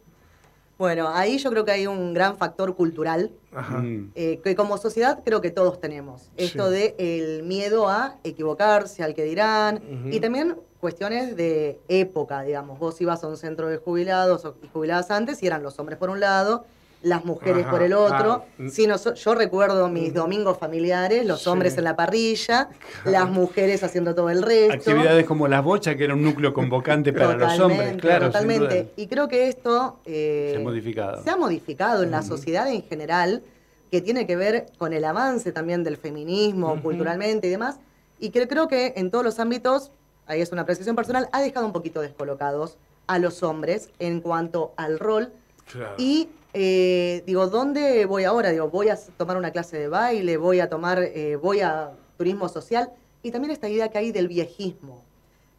Bueno, 0.77 1.09
ahí 1.09 1.37
yo 1.37 1.51
creo 1.51 1.63
que 1.63 1.71
hay 1.71 1.85
un 1.85 2.11
gran 2.13 2.37
factor 2.37 2.75
cultural 2.75 3.29
Ajá. 3.53 3.77
Mm. 3.79 4.11
eh, 4.15 4.39
que 4.43 4.55
como 4.55 4.77
sociedad 4.79 5.19
creo 5.23 5.39
que 5.39 5.51
todos 5.51 5.79
tenemos. 5.79 6.31
Esto 6.37 6.69
Sí. 6.69 6.73
de 6.73 6.95
el 6.97 7.43
miedo 7.43 7.87
a 7.87 8.17
equivocarse, 8.23 9.03
al 9.03 9.13
que 9.13 9.23
dirán, 9.23 9.79
y 10.11 10.19
también 10.19 10.55
cuestiones 10.79 11.35
de 11.35 11.79
época, 11.87 12.41
digamos. 12.41 12.79
Vos 12.79 12.99
ibas 12.99 13.23
a 13.23 13.27
un 13.27 13.37
centro 13.37 13.67
de 13.67 13.77
jubilados 13.77 14.43
o- 14.45 14.55
y 14.63 14.67
jubiladas 14.69 15.11
antes 15.11 15.43
y 15.43 15.47
eran 15.47 15.61
los 15.61 15.77
hombres 15.77 15.99
por 15.99 16.09
un 16.09 16.19
lado, 16.19 16.65
las 17.03 17.25
mujeres 17.25 17.63
Ajá, 17.63 17.71
por 17.71 17.81
el 17.81 17.93
otro. 17.93 18.43
ah, 18.59 18.63
Si 18.69 18.85
noso- 18.85 19.13
yo 19.15 19.33
recuerdo 19.35 19.89
mis 19.89 20.13
domingos 20.13 20.57
familiares, 20.59 21.25
los 21.25 21.41
Sí. 21.43 21.49
hombres 21.49 21.77
en 21.77 21.83
la 21.85 21.95
parrilla, 21.95 22.69
las 23.05 23.29
mujeres 23.29 23.83
haciendo 23.83 24.13
todo 24.13 24.29
el 24.29 24.43
resto. 24.43 24.73
Actividades 24.91 25.25
como 25.25 25.47
las 25.47 25.63
bochas, 25.63 25.95
que 25.95 26.03
era 26.03 26.13
un 26.13 26.21
núcleo 26.21 26.53
convocante 26.53 27.11
para 27.11 27.33
los 27.35 27.59
hombres, 27.59 27.97
claro. 27.97 28.27
Totalmente. 28.27 28.91
Y 28.95 29.07
creo 29.07 29.27
que 29.27 29.47
esto 29.47 29.99
eh, 30.05 30.51
Se 30.53 30.59
ha 30.59 30.63
modificado. 30.63 31.23
se 31.23 31.29
ha 31.29 31.35
modificado 31.37 32.03
en 32.03 32.11
la 32.11 32.21
sociedad 32.21 32.67
en 32.71 32.83
general, 32.83 33.41
que 33.89 33.99
tiene 34.01 34.25
que 34.27 34.35
ver 34.35 34.67
con 34.77 34.93
el 34.93 35.03
avance 35.03 35.51
también 35.51 35.83
del 35.83 35.97
feminismo, 35.97 36.81
culturalmente 36.81 37.47
y 37.47 37.49
demás. 37.49 37.77
Y 38.19 38.29
que 38.29 38.47
creo 38.47 38.67
que 38.67 38.93
en 38.95 39.09
todos 39.09 39.25
los 39.25 39.39
ámbitos, 39.39 39.91
ahí 40.27 40.39
es 40.39 40.51
una 40.51 40.61
apreciación 40.61 40.95
personal, 40.95 41.27
ha 41.31 41.41
dejado 41.41 41.65
un 41.65 41.73
poquito 41.73 41.99
descolocados 42.01 42.77
a 43.07 43.17
los 43.17 43.41
hombres 43.43 43.89
en 43.99 44.21
cuanto 44.21 44.71
al 44.77 44.99
rol. 44.99 45.33
Claro. 45.71 45.95
Y 45.97 46.29
eh, 46.53 47.23
digo, 47.25 47.47
¿dónde 47.47 48.05
voy 48.05 48.23
ahora? 48.25 48.49
Digo, 48.49 48.69
voy 48.69 48.89
a 48.89 48.97
tomar 49.17 49.37
una 49.37 49.51
clase 49.51 49.77
de 49.77 49.87
baile, 49.87 50.37
voy 50.37 50.59
a 50.59 50.69
tomar, 50.69 51.01
eh, 51.01 51.35
voy 51.35 51.61
a 51.61 51.91
turismo 52.17 52.49
social. 52.49 52.89
Y 53.23 53.31
también 53.31 53.51
esta 53.51 53.69
idea 53.69 53.89
que 53.89 53.97
hay 53.97 54.11
del 54.11 54.27
viejismo. 54.27 55.03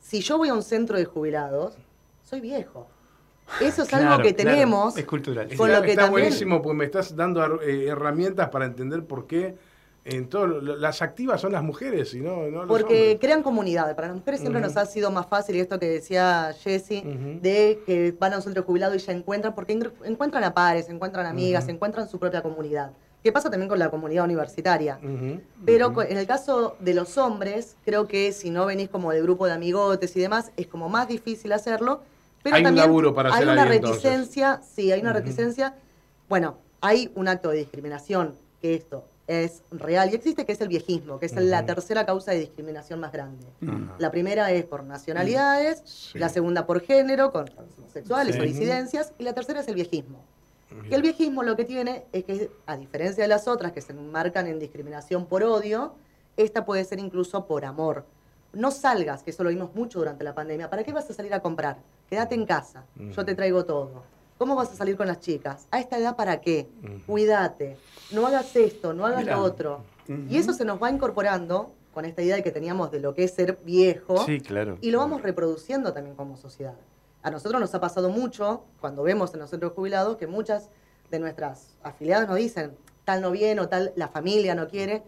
Si 0.01 0.21
yo 0.21 0.37
voy 0.39 0.49
a 0.49 0.55
un 0.55 0.63
centro 0.63 0.97
de 0.99 1.05
jubilados, 1.05 1.75
soy 2.25 2.41
viejo. 2.41 2.89
Eso 3.61 3.83
es 3.83 3.89
Claro, 3.89 4.11
algo 4.13 4.23
que 4.23 4.35
claro, 4.35 4.51
tenemos. 4.51 4.97
es 4.97 5.05
cultural. 5.05 5.47
con 5.57 5.69
está, 5.69 5.79
lo 5.81 5.85
que 5.85 5.91
está 5.91 6.03
también- 6.03 6.25
buenísimo 6.25 6.63
porque 6.63 6.77
me 6.79 6.85
estás 6.85 7.15
dando 7.15 7.61
eh, 7.63 7.87
herramientas 7.89 8.49
para 8.49 8.65
entender 8.67 9.05
por 9.05 9.27
qué 9.27 9.57
en 10.05 10.29
todo 10.29 10.47
las 10.61 11.01
activas 11.01 11.41
son 11.41 11.53
las 11.53 11.63
mujeres 11.63 12.13
y 12.15 12.21
no, 12.21 12.43
no 12.51 12.65
los 12.65 12.67
Porque 12.69 12.95
hombres. 13.13 13.19
crean 13.21 13.43
comunidad. 13.43 13.95
Para 13.95 14.09
las 14.09 14.17
mujeres 14.17 14.41
siempre 14.41 14.61
nos 14.61 14.77
ha 14.77 14.85
sido 14.87 15.11
más 15.13 15.27
fácil, 15.27 15.55
y 15.57 15.61
esto 15.61 15.79
que 15.79 15.89
decía 15.89 16.53
Jessie, 16.61 16.99
Ujú. 17.07 17.41
de 17.41 17.81
que 17.87 18.13
van 18.19 18.33
a 18.33 18.37
un 18.37 18.43
centro 18.43 18.65
jubilado 18.65 18.95
y 18.95 18.99
ya 18.99 19.13
encuentran, 19.13 19.55
porque 19.55 19.75
en- 19.75 19.93
encuentran 20.05 20.43
a 20.45 20.53
pares, 20.55 20.89
encuentran 20.89 21.27
amigas, 21.27 21.69
encuentran 21.69 22.09
su 22.09 22.19
propia 22.19 22.43
comunidad. 22.43 22.91
¿Qué 23.23 23.31
pasa 23.31 23.49
también 23.51 23.69
con 23.69 23.79
la 23.79 23.89
comunidad 23.91 24.25
universitaria? 24.25 24.99
Pero 25.65 25.93
en 26.03 26.17
el 26.19 26.27
caso 26.27 26.75
de 26.81 26.95
los 26.95 27.17
hombres, 27.19 27.77
creo 27.85 28.09
que 28.09 28.33
si 28.33 28.51
no 28.51 28.67
venís 28.67 28.89
como 28.89 29.13
del 29.13 29.23
grupo 29.23 29.47
de 29.47 29.53
amigotes 29.53 30.17
y 30.17 30.21
demás, 30.21 30.51
es 30.57 30.67
como 30.67 30.89
más 30.89 31.07
difícil 31.07 31.53
hacerlo. 31.53 32.01
Pero 32.43 32.57
Hay 32.57 32.63
un 32.63 32.65
también 32.67 32.87
laburo 32.89 33.15
para 33.15 33.29
hay 33.29 33.35
hacer 33.37 33.49
una 33.49 33.63
ahí, 33.63 33.77
entonces. 33.77 34.03
reticencia, 34.03 34.61
sí, 34.69 34.91
hay 34.91 35.01
una 35.01 35.13
reticencia. 35.13 35.77
Bueno, 36.29 36.59
hay 36.81 37.13
un 37.15 37.29
acto 37.29 37.51
de 37.51 37.59
discriminación 37.59 38.35
que 38.61 38.75
esto 38.75 39.05
es 39.27 39.63
real 39.71 40.11
y 40.11 40.17
existe, 40.17 40.45
que 40.45 40.53
es 40.53 40.61
el 40.61 40.69
viejismo, 40.69 41.19
que 41.19 41.27
es 41.27 41.35
la 41.37 41.65
tercera 41.65 42.05
causa 42.05 42.33
de 42.33 42.41
discriminación 42.41 43.01
más 43.01 43.13
grande. 43.13 43.47
La 43.99 44.11
primera 44.11 44.51
es 44.51 44.65
por 44.65 44.83
nacionalidades, 44.85 45.83
Sí. 45.85 46.19
la 46.19 46.29
segunda 46.29 46.67
por 46.67 46.81
género, 46.81 47.31
con 47.33 47.47
homosexuales 47.79 48.35
Sí. 48.35 48.41
o 48.41 48.45
disidencias, 48.45 49.13
y 49.19 49.23
la 49.25 49.33
tercera 49.33 49.61
es 49.61 49.69
el 49.69 49.75
viejismo. 49.75 50.19
Que 50.89 50.95
el 50.95 51.03
viejismo 51.03 51.43
lo 51.43 51.55
que 51.55 51.65
tiene 51.65 52.05
es 52.13 52.25
que, 52.25 52.51
a 52.67 52.77
diferencia 52.77 53.23
de 53.23 53.29
las 53.29 53.47
otras 53.47 53.73
que 53.73 53.81
se 53.83 53.93
enmarcan 53.93 54.47
en 54.47 54.59
discriminación 54.59 55.27
por 55.27 55.43
odio, 55.45 55.95
esta 56.37 56.65
puede 56.65 56.85
ser 56.85 56.99
incluso 56.99 57.47
por 57.47 57.65
amor. 57.67 58.07
No 58.55 58.71
salgas, 58.71 59.23
que 59.23 59.31
eso 59.31 59.45
lo 59.45 59.51
vimos 59.51 59.75
mucho 59.75 59.99
durante 59.99 60.25
la 60.25 60.35
pandemia. 60.35 60.69
¿Para 60.71 60.83
qué 60.83 60.93
vas 60.93 61.09
a 61.11 61.15
salir 61.15 61.33
a 61.35 61.41
comprar? 61.41 61.77
Quédate 62.09 62.35
en 62.35 62.47
casa, 62.47 62.85
yo 62.97 63.25
te 63.25 63.35
traigo 63.35 63.65
todo. 63.67 64.03
¿Cómo 64.39 64.57
vas 64.57 64.73
a 64.73 64.75
salir 64.75 64.97
con 64.97 65.07
las 65.07 65.21
chicas? 65.21 65.69
¿A 65.71 65.79
esta 65.79 65.99
edad 65.99 66.17
para 66.17 66.41
qué? 66.41 66.69
Cuídate, 67.07 67.77
no 68.11 68.27
hagas 68.27 68.55
esto, 68.57 68.93
no 68.93 69.07
hagas 69.07 69.21
Mirá. 69.21 69.37
lo 69.37 69.43
otro. 69.43 69.85
Y 70.29 70.37
eso 70.37 70.53
se 70.53 70.65
nos 70.65 70.83
va 70.83 70.91
incorporando 70.91 71.73
con 71.95 72.05
esta 72.05 72.23
idea 72.23 72.37
de 72.37 72.43
que 72.43 72.51
teníamos 72.51 72.91
de 72.91 73.01
lo 73.01 73.15
que 73.15 73.25
es 73.25 73.33
ser 73.33 73.59
viejo. 73.65 74.25
Sí, 74.25 74.41
claro. 74.41 74.79
Y 74.81 74.91
lo 74.91 74.99
vamos 74.99 75.23
reproduciendo 75.23 75.93
también 75.93 76.17
como 76.17 76.37
sociedad. 76.37 76.75
A 77.23 77.31
nosotros 77.31 77.61
nos 77.61 77.75
ha 77.75 77.81
pasado 77.81 78.09
mucho, 78.11 78.65
cuando 78.81 79.03
vemos 79.03 79.33
en 79.35 79.41
los 79.41 79.51
centros 79.51 79.73
jubilados, 79.75 80.17
que 80.17 80.27
muchas 80.27 80.71
de 81.11 81.19
nuestras 81.21 81.77
afiliadas 81.83 82.27
nos 82.27 82.37
dicen, 82.37 82.77
tal 83.05 83.21
no 83.21 83.31
viene 83.31 83.61
o 83.61 83.69
tal 83.69 83.93
la 83.95 84.09
familia 84.09 84.55
no 84.55 84.67
quiere, 84.67 85.05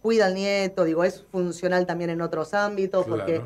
cuida 0.00 0.26
al 0.26 0.34
nieto, 0.34 0.84
digo, 0.84 1.04
es 1.04 1.22
funcional 1.30 1.84
también 1.84 2.10
en 2.10 2.22
otros 2.22 2.54
ámbitos, 2.54 3.06
porque. 3.06 3.42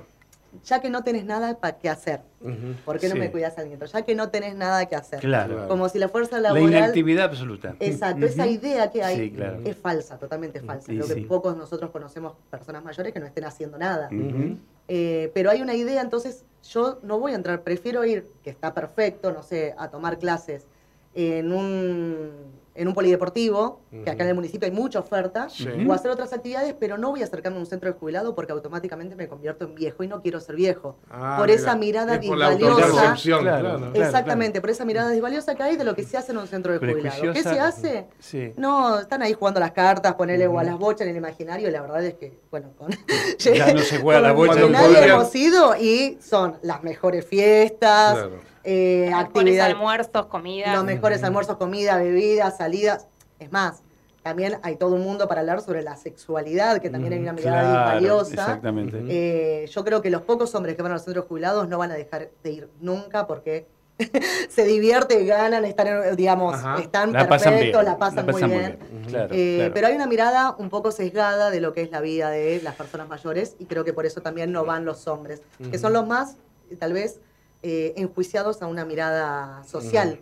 Ya 0.62 0.80
que 0.80 0.90
no 0.90 1.02
tenés 1.02 1.25
nada 1.25 1.58
para 1.58 1.78
qué 1.78 1.88
hacer, 1.88 2.20
Ujú. 2.40 2.75
¿por 2.84 2.99
qué 2.99 3.08
no 3.08 3.14
Sí. 3.14 3.20
me 3.20 3.30
cuidas 3.30 3.58
al 3.58 3.68
nieto? 3.68 3.84
Ya 3.87 4.02
que 4.02 4.14
no 4.14 4.30
tenés 4.30 4.54
nada 4.54 4.87
que 4.87 4.94
hacer. 4.96 5.20
Claro. 5.20 5.66
Como 5.68 5.88
si 5.88 5.99
la 5.99 6.08
fuerza 6.08 6.37
La 6.40 6.52
laboral... 6.52 6.68
inactividad 6.70 7.25
absoluta. 7.26 7.75
Exacto, 7.80 8.26
esa 8.26 8.46
idea 8.46 8.90
que 8.90 9.02
hay 9.02 9.16
Sí, 9.16 9.30
claro. 9.32 9.61
es 9.64 9.76
falsa, 9.76 10.18
totalmente 10.18 10.61
falsa. 10.61 10.87
Creo 10.92 11.06
que 11.06 11.16
pocos 11.23 11.56
nosotros 11.56 11.90
conocemos 11.90 12.34
personas 12.50 12.84
mayores 12.84 13.12
que 13.12 13.20
no 13.20 13.26
estén 13.26 13.44
haciendo 13.44 13.78
nada. 13.78 14.08
Eh, 14.88 15.30
pero 15.34 15.50
hay 15.50 15.62
una 15.62 15.75
idea, 15.75 16.00
entonces 16.02 16.44
yo 16.70 16.99
no 17.02 17.18
voy 17.18 17.32
a 17.32 17.34
entrar, 17.37 17.62
prefiero 17.62 18.04
ir, 18.04 18.28
que 18.42 18.50
está 18.50 18.75
perfecto, 18.75 19.32
no 19.32 19.42
sé, 19.42 19.75
a 19.78 19.88
tomar 19.90 20.18
clases 20.18 20.66
en 21.14 21.52
un, 21.52 22.30
en 22.76 22.88
un 22.88 22.95
polideportivo, 22.95 23.81
que 24.04 24.11
acá 24.11 24.25
en 24.25 24.31
el 24.31 24.35
municipio 24.35 24.66
hay 24.66 24.73
mucha 24.73 24.99
oferta, 24.99 25.49
Sí. 25.49 25.69
o 25.88 25.93
hacer 25.93 26.11
otras 26.11 26.33
actividades, 26.33 26.75
pero 26.78 26.99
no 26.99 27.11
voy 27.11 27.23
a 27.23 27.25
acercarme 27.25 27.59
a 27.59 27.61
un 27.61 27.66
centro 27.66 27.93
de 27.93 27.97
jubilado 27.99 28.35
porque 28.35 28.52
automáticamente 28.52 29.14
me 29.14 29.28
convierto 29.28 29.64
en 29.64 29.75
viejo 29.76 30.02
y 30.02 30.09
no 30.09 30.21
quiero 30.21 30.40
ser 30.40 30.57
viejo. 30.57 30.97
Ah, 31.11 31.37
por 31.38 31.47
mira. 31.47 31.61
esa 31.61 31.76
mirada 31.76 32.16
Es 32.16 32.26
por 32.26 32.37
la 32.37 32.50
disvaliosa. 32.50 33.14
Claro. 33.23 33.43
claro. 33.43 33.78
Claro, 33.78 33.90
Exactamente, 33.95 34.61
por 34.61 34.71
esa 34.71 34.85
mirada 34.85 35.11
disvaliosa 35.11 35.54
que 35.54 35.62
hay 35.62 35.76
de 35.76 35.85
lo 35.85 35.95
que 35.95 36.02
se 36.02 36.16
hace 36.16 36.33
en 36.33 36.38
un 36.38 36.49
centro 36.49 36.73
de 36.73 36.78
jubilado. 36.81 37.33
¿Qué 37.33 37.43
se 37.43 37.61
hace? 37.61 38.07
Sí. 38.19 38.52
No, 38.57 38.99
están 38.99 39.23
ahí 39.23 39.35
jugando 39.35 39.61
las 39.61 39.71
cartas, 39.73 40.14
ponerle 40.14 40.49
o 40.49 40.59
a 40.59 40.64
las 40.64 40.76
bochas 40.76 41.02
en 41.02 41.11
el 41.11 41.16
imaginario, 41.16 41.69
y 41.69 41.71
la 41.71 41.81
verdad 41.81 42.04
es 42.04 42.14
que, 42.14 42.38
bueno, 42.50 42.71
con, 42.76 42.90
Ya 43.38 43.73
no 43.73 43.81
se 43.81 43.99
juega 44.00 44.21
con 44.21 44.28
la 44.28 44.33
bocha. 44.33 44.52
Podrían- 44.61 45.04
hemos 45.11 45.35
ido 45.37 45.76
y 45.76 46.19
son 46.21 46.57
las 46.62 46.83
mejores 46.83 47.25
fiestas, 47.25 48.19
Eh, 48.64 49.06
Mejores 49.09 49.26
actividades, 49.26 49.75
almuerzos, 49.75 50.26
comida. 50.26 50.75
los 50.75 50.85
mejores 50.85 51.23
almuerzos, 51.23 51.56
comida, 51.56 51.97
bebidas, 51.99 52.56
salidas. 52.56 53.06
Es 53.38 53.52
más, 53.52 53.83
también 54.23 54.56
hay 54.62 54.76
todo 54.76 54.94
un 54.94 55.02
mundo 55.02 55.28
para 55.28 55.40
hablar 55.42 55.61
sobre 55.61 55.83
la 55.83 55.97
sexualidad, 55.97 56.80
que 56.80 56.88
también 56.88 57.12
hay 57.12 57.18
una 57.21 57.35
mirada 57.35 57.61
Claro, 57.61 57.85
disvaliosa. 58.00 58.30
Exactamente. 58.33 59.02
Eh, 59.09 59.66
yo 59.66 59.85
creo 59.85 60.00
que 60.00 60.09
los 60.11 60.23
pocos 60.23 60.54
hombres 60.54 60.76
que 60.76 60.83
van 60.83 60.92
a 60.92 60.94
los 60.94 61.04
centros 61.04 61.26
jubilados 61.26 61.68
no 61.68 61.76
van 61.78 61.90
a 61.90 61.94
dejar 61.94 62.30
de 62.42 62.50
ir 62.50 62.68
nunca 62.80 63.26
porque 63.26 63.66
se 64.49 64.64
divierten, 64.64 65.26
ganan, 65.26 65.64
están, 65.66 65.87
en- 65.87 66.16
digamos, 66.16 66.54
Ajá. 66.54 66.80
están 66.80 67.12
La 67.12 67.28
pasan 67.28 67.52
perfectos, 67.52 67.83
bien. 67.83 67.92
la 67.92 67.99
pasan, 67.99 68.26
muy 68.26 68.42
bien. 68.42 68.78
Claro, 69.09 69.28
Eh, 69.35 69.56
claro. 69.59 69.75
Pero 69.75 69.87
hay 69.88 69.94
una 69.94 70.06
mirada 70.06 70.56
un 70.59 70.71
poco 70.71 70.90
sesgada 70.90 71.50
de 71.50 71.61
lo 71.61 71.73
que 71.75 71.83
es 71.83 71.90
la 71.90 72.00
vida 72.00 72.30
de 72.30 72.61
las 72.62 72.75
personas 72.76 73.09
mayores 73.09 73.56
y 73.59 73.66
creo 73.66 73.85
que 73.85 73.92
por 73.92 74.06
eso 74.06 74.23
también 74.23 74.50
no 74.52 74.64
van 74.64 74.85
los 74.87 75.06
hombres, 75.06 75.42
que 75.71 75.78
son 75.78 75.92
los 75.92 76.06
más, 76.06 76.37
tal 76.78 76.92
vez, 76.94 77.21
eh, 77.66 77.94
enjuiciados 77.97 78.61
a 78.61 78.66
una 78.66 78.85
mirada 78.85 79.64
social. 79.64 80.21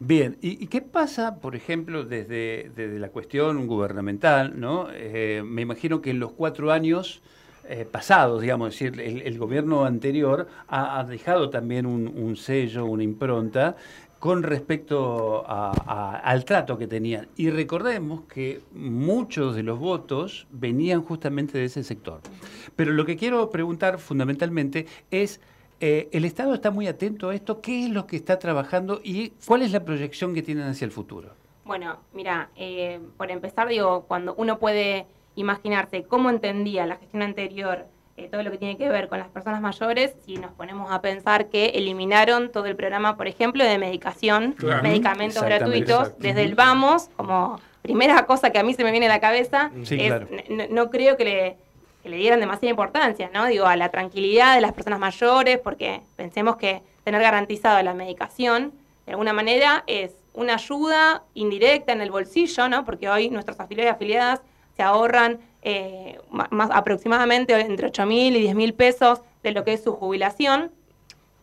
Bien, 0.00 0.38
¿Y, 0.40 0.66
qué 0.66 0.80
pasa, 0.80 1.36
por 1.36 1.54
ejemplo, 1.54 2.02
desde, 2.04 2.98
la 2.98 3.10
cuestión 3.10 3.68
gubernamental? 3.68 4.58
¿no? 4.58 4.88
Eh, 4.90 5.42
me 5.44 5.62
imagino 5.62 6.02
que 6.02 6.10
en 6.10 6.18
los 6.18 6.32
cuatro 6.32 6.72
años 6.72 7.22
eh, 7.68 7.86
pasados, 7.88 8.42
digamos, 8.42 8.74
es 8.74 8.92
decir, 8.92 9.22
el, 9.24 9.38
gobierno 9.38 9.84
anterior 9.84 10.48
ha, 10.66 11.04
dejado 11.04 11.48
también 11.48 11.86
un, 11.86 12.36
sello, 12.36 12.86
una 12.86 13.04
impronta 13.04 13.76
con 14.18 14.42
respecto 14.42 15.44
a- 15.46 16.18
al 16.24 16.44
trato 16.44 16.76
que 16.76 16.88
tenían. 16.88 17.28
Y 17.36 17.50
recordemos 17.50 18.22
que 18.22 18.62
muchos 18.74 19.54
de 19.54 19.62
los 19.62 19.78
votos 19.78 20.48
venían 20.50 21.02
justamente 21.02 21.56
de 21.56 21.66
ese 21.66 21.84
sector. 21.84 22.20
Pero 22.74 22.92
lo 22.92 23.04
que 23.04 23.16
quiero 23.16 23.48
preguntar 23.50 24.00
fundamentalmente 24.00 24.86
es... 25.12 25.40
Eh, 25.80 26.08
¿El 26.12 26.26
Estado 26.26 26.52
está 26.54 26.70
muy 26.70 26.86
atento 26.86 27.30
a 27.30 27.34
esto? 27.34 27.60
¿Qué 27.62 27.84
es 27.84 27.90
lo 27.90 28.06
que 28.06 28.16
está 28.16 28.38
trabajando 28.38 29.00
y 29.02 29.30
cuál 29.46 29.62
es 29.62 29.72
la 29.72 29.80
proyección 29.82 30.34
que 30.34 30.42
tienen 30.42 30.64
hacia 30.68 30.84
el 30.84 30.90
futuro? 30.90 31.30
Bueno, 31.64 31.98
mira, 32.12 32.50
eh, 32.56 33.00
por 33.16 33.30
empezar, 33.30 33.68
digo, 33.68 34.04
cuando 34.06 34.34
uno 34.36 34.58
puede 34.58 35.06
imaginarse 35.36 36.02
cómo 36.02 36.28
entendía 36.28 36.84
la 36.84 36.96
gestión 36.96 37.22
anterior 37.22 37.86
eh, 38.18 38.28
todo 38.30 38.42
lo 38.42 38.50
que 38.50 38.58
tiene 38.58 38.76
que 38.76 38.90
ver 38.90 39.08
con 39.08 39.18
las 39.18 39.28
personas 39.28 39.62
mayores, 39.62 40.14
si 40.26 40.34
nos 40.36 40.52
ponemos 40.52 40.92
a 40.92 41.00
pensar 41.00 41.48
que 41.48 41.66
eliminaron 41.70 42.50
todo 42.52 42.66
el 42.66 42.76
programa, 42.76 43.16
por 43.16 43.26
ejemplo, 43.28 43.64
de 43.64 43.78
medicación, 43.78 44.52
Claro. 44.58 44.82
medicamentos 44.82 45.42
gratuitos, 45.42 46.00
exacto. 46.00 46.16
desde 46.18 46.42
el 46.42 46.54
vamos, 46.54 47.08
como 47.16 47.58
primera 47.80 48.26
cosa 48.26 48.50
que 48.50 48.58
a 48.58 48.62
mí 48.62 48.74
se 48.74 48.84
me 48.84 48.90
viene 48.90 49.06
a 49.06 49.08
la 49.08 49.20
cabeza, 49.20 49.70
Sí, 49.84 49.96
es, 49.98 50.08
claro. 50.08 50.28
no, 50.70 50.90
creo 50.90 51.16
que 51.16 51.24
le, 51.24 51.56
que 52.02 52.08
le 52.08 52.16
dieran 52.16 52.40
demasiada 52.40 52.70
importancia, 52.70 53.30
¿no? 53.32 53.46
Digo, 53.46 53.66
a 53.66 53.76
la 53.76 53.90
tranquilidad 53.90 54.54
de 54.54 54.60
las 54.60 54.72
personas 54.72 54.98
mayores, 54.98 55.58
porque 55.58 56.02
pensemos 56.16 56.56
que 56.56 56.82
tener 57.04 57.20
garantizada 57.20 57.82
la 57.82 57.94
medicación, 57.94 58.72
de 59.06 59.12
alguna 59.12 59.32
manera, 59.32 59.84
es 59.86 60.12
una 60.32 60.54
ayuda 60.54 61.24
indirecta 61.34 61.92
en 61.92 62.00
el 62.00 62.10
bolsillo, 62.10 62.68
¿no? 62.68 62.84
Porque 62.84 63.08
hoy 63.08 63.30
nuestros 63.30 63.58
afiliados 63.60 63.92
y 63.92 63.94
afiliadas 63.94 64.40
se 64.76 64.82
ahorran 64.82 65.40
eh, 65.62 66.18
más 66.30 66.70
aproximadamente 66.72 67.58
entre 67.58 67.88
8 67.88 68.06
mil 68.06 68.36
y 68.36 68.40
10 68.40 68.54
mil 68.54 68.74
pesos 68.74 69.20
de 69.42 69.52
lo 69.52 69.64
que 69.64 69.74
es 69.74 69.82
su 69.82 69.92
jubilación 69.92 70.70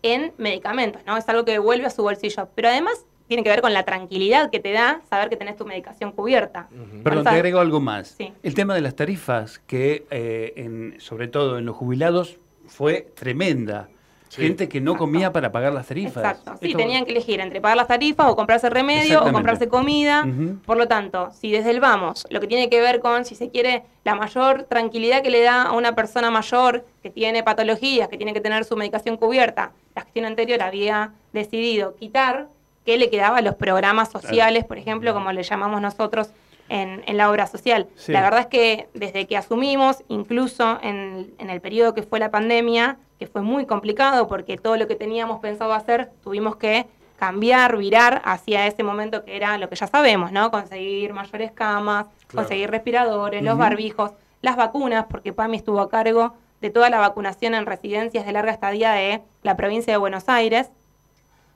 en 0.02 0.34
medicamentos, 0.38 1.02
¿no? 1.06 1.18
Es 1.18 1.28
algo 1.30 1.46
que 1.46 1.52
devuelve 1.52 1.86
a 1.86 1.90
su 1.90 2.04
bolsillo. 2.04 2.50
Pero 2.56 2.70
además 2.70 3.06
tiene 3.28 3.44
que 3.44 3.50
ver 3.50 3.62
con 3.62 3.74
la 3.74 3.84
tranquilidad 3.84 4.50
que 4.50 4.60
te 4.60 4.72
da 4.72 5.02
saber 5.10 5.30
que 5.30 5.36
tenés 5.38 5.56
tu 5.58 5.66
medicación 5.66 6.12
cubierta. 6.12 6.68
Perdón, 7.04 7.24
te 7.24 7.30
agrego 7.30 7.60
algo 7.60 7.80
más. 7.80 8.16
Sí. 8.18 8.32
El 8.44 8.54
tema 8.54 8.74
de 8.76 8.82
las 8.82 8.96
tarifas, 8.96 9.60
que 9.60 10.06
eh, 10.10 10.54
en- 10.56 10.96
sobre 11.00 11.28
todo 11.28 11.58
en 11.58 11.66
los 11.66 11.76
jubilados 11.76 12.38
fue 12.68 13.08
tremenda. 13.16 13.90
Sí. 14.30 14.42
Gente 14.42 14.68
que 14.68 14.82
no 14.82 14.98
comía 14.98 15.32
para 15.32 15.54
pagar 15.54 15.72
las 15.72 15.88
tarifas. 15.88 16.18
Exacto. 16.18 16.56
Sí, 16.60 16.68
Esto- 16.68 16.78
tenían 16.80 17.06
que 17.06 17.12
elegir 17.12 17.40
entre 17.40 17.62
pagar 17.62 17.78
las 17.78 17.88
tarifas 17.88 18.28
o 18.30 18.36
comprarse 18.36 18.70
remedio 18.70 19.24
o 19.24 19.32
comprarse 19.32 19.70
comida. 19.70 20.28
Por 20.66 20.76
lo 20.78 20.86
tanto, 20.90 21.32
si 21.32 21.50
desde 21.50 21.70
el 21.72 21.80
vamos, 21.80 22.28
lo 22.30 22.42
que 22.42 22.48
tiene 22.48 22.70
que 22.70 22.82
ver 22.82 23.00
con, 23.00 23.24
si 23.24 23.36
se 23.36 23.50
quiere, 23.50 23.84
la 24.04 24.16
mayor 24.16 24.64
tranquilidad 24.64 25.22
que 25.22 25.30
le 25.30 25.42
da 25.44 25.64
a 25.64 25.72
una 25.72 25.96
persona 25.96 26.30
mayor 26.30 26.86
que 27.02 27.10
tiene 27.10 27.42
patologías, 27.42 28.10
que 28.10 28.18
tiene 28.18 28.34
que 28.34 28.42
tener 28.42 28.66
su 28.66 28.76
medicación 28.76 29.16
cubierta, 29.16 29.72
la 29.96 30.02
gestión 30.02 30.26
anterior 30.26 30.62
había 30.62 31.14
decidido 31.32 31.96
quitar, 31.96 32.50
que 32.88 32.98
le 32.98 33.10
quedaba 33.10 33.40
a 33.40 33.42
los 33.42 33.56
programas 33.56 34.10
sociales, 34.10 34.64
por 34.64 34.78
ejemplo, 34.78 35.14
como 35.14 35.34
le 35.34 35.44
llamamos 35.44 35.82
nosotros 35.82 36.30
en, 36.70 37.04
en 37.06 37.18
la 37.18 37.30
obra 37.30 37.46
social. 37.46 37.88
Sí. 37.96 38.14
La 38.14 38.22
verdad 38.22 38.40
es 38.40 38.46
que 38.48 38.88
desde 38.94 39.28
que 39.28 39.36
asumimos, 39.36 40.04
incluso 40.08 40.80
en, 40.82 41.34
en 41.38 41.50
el 41.50 41.60
periodo 41.60 41.94
que 41.94 42.02
fue 42.02 42.18
la 42.20 42.32
pandemia, 42.32 42.98
que 43.20 43.28
fue 43.28 43.42
muy 43.42 43.66
complicado 43.66 44.28
porque 44.30 44.56
todo 44.58 44.78
lo 44.78 44.88
que 44.88 44.96
teníamos 44.96 45.42
pensado 45.42 45.74
hacer 45.74 46.12
tuvimos 46.24 46.56
que 46.56 46.88
cambiar, 47.20 47.76
virar 47.76 48.22
hacia 48.24 48.68
ese 48.68 48.84
momento 48.84 49.26
que 49.26 49.36
era 49.36 49.58
lo 49.58 49.68
que 49.68 49.76
ya 49.76 49.88
sabemos, 49.88 50.32
¿no? 50.32 50.50
Conseguir 50.50 51.12
mayores 51.14 51.52
camas, 51.52 52.06
Claro. 52.28 52.44
conseguir 52.46 52.70
respiradores, 52.72 53.44
los 53.44 53.58
barbijos, 53.58 54.12
las 54.42 54.56
vacunas, 54.56 55.06
porque 55.10 55.34
PAMI 55.34 55.58
estuvo 55.58 55.80
a 55.82 55.90
cargo 55.90 56.36
de 56.62 56.70
toda 56.70 56.90
la 56.90 57.00
vacunación 57.00 57.54
en 57.54 57.66
residencias 57.66 58.26
de 58.26 58.32
larga 58.32 58.52
estadía 58.52 58.92
de 58.94 59.22
la 59.44 59.56
provincia 59.58 59.92
de 59.94 59.98
Buenos 59.98 60.28
Aires. 60.30 60.70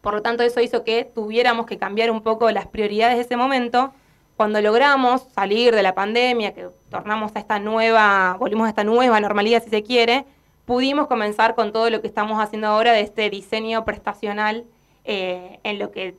Por 0.02 0.14
lo 0.14 0.22
tanto, 0.22 0.44
eso 0.44 0.60
hizo 0.62 0.84
que 0.84 1.06
tuviéramos 1.06 1.66
que 1.66 1.78
cambiar 1.78 2.12
un 2.12 2.22
poco 2.22 2.50
las 2.52 2.68
prioridades 2.68 3.16
de 3.18 3.22
ese 3.22 3.38
momento. 3.38 3.94
Cuando 4.36 4.60
logramos 4.62 5.22
salir 5.36 5.76
de 5.76 5.84
la 5.84 5.94
pandemia, 5.94 6.54
que 6.54 6.68
tornamos 6.90 7.32
a 7.36 7.40
esta 7.40 7.60
nueva, 7.60 8.36
volvimos 8.40 8.66
a 8.66 8.70
esta 8.70 8.84
nueva 8.84 9.20
normalidad 9.20 9.64
si 9.64 9.70
se 9.70 9.84
quiere, 9.84 10.26
pudimos 10.66 11.08
comenzar 11.08 11.54
con 11.54 11.72
todo 11.72 11.90
lo 11.90 12.02
que 12.02 12.08
estamos 12.08 12.42
haciendo 12.42 12.68
ahora 12.68 12.94
de 12.94 13.02
este 13.02 13.30
diseño 13.30 13.86
prestacional 13.86 14.66
eh, 15.04 15.60
en 15.64 15.78
lo 15.78 15.92
que 15.92 16.16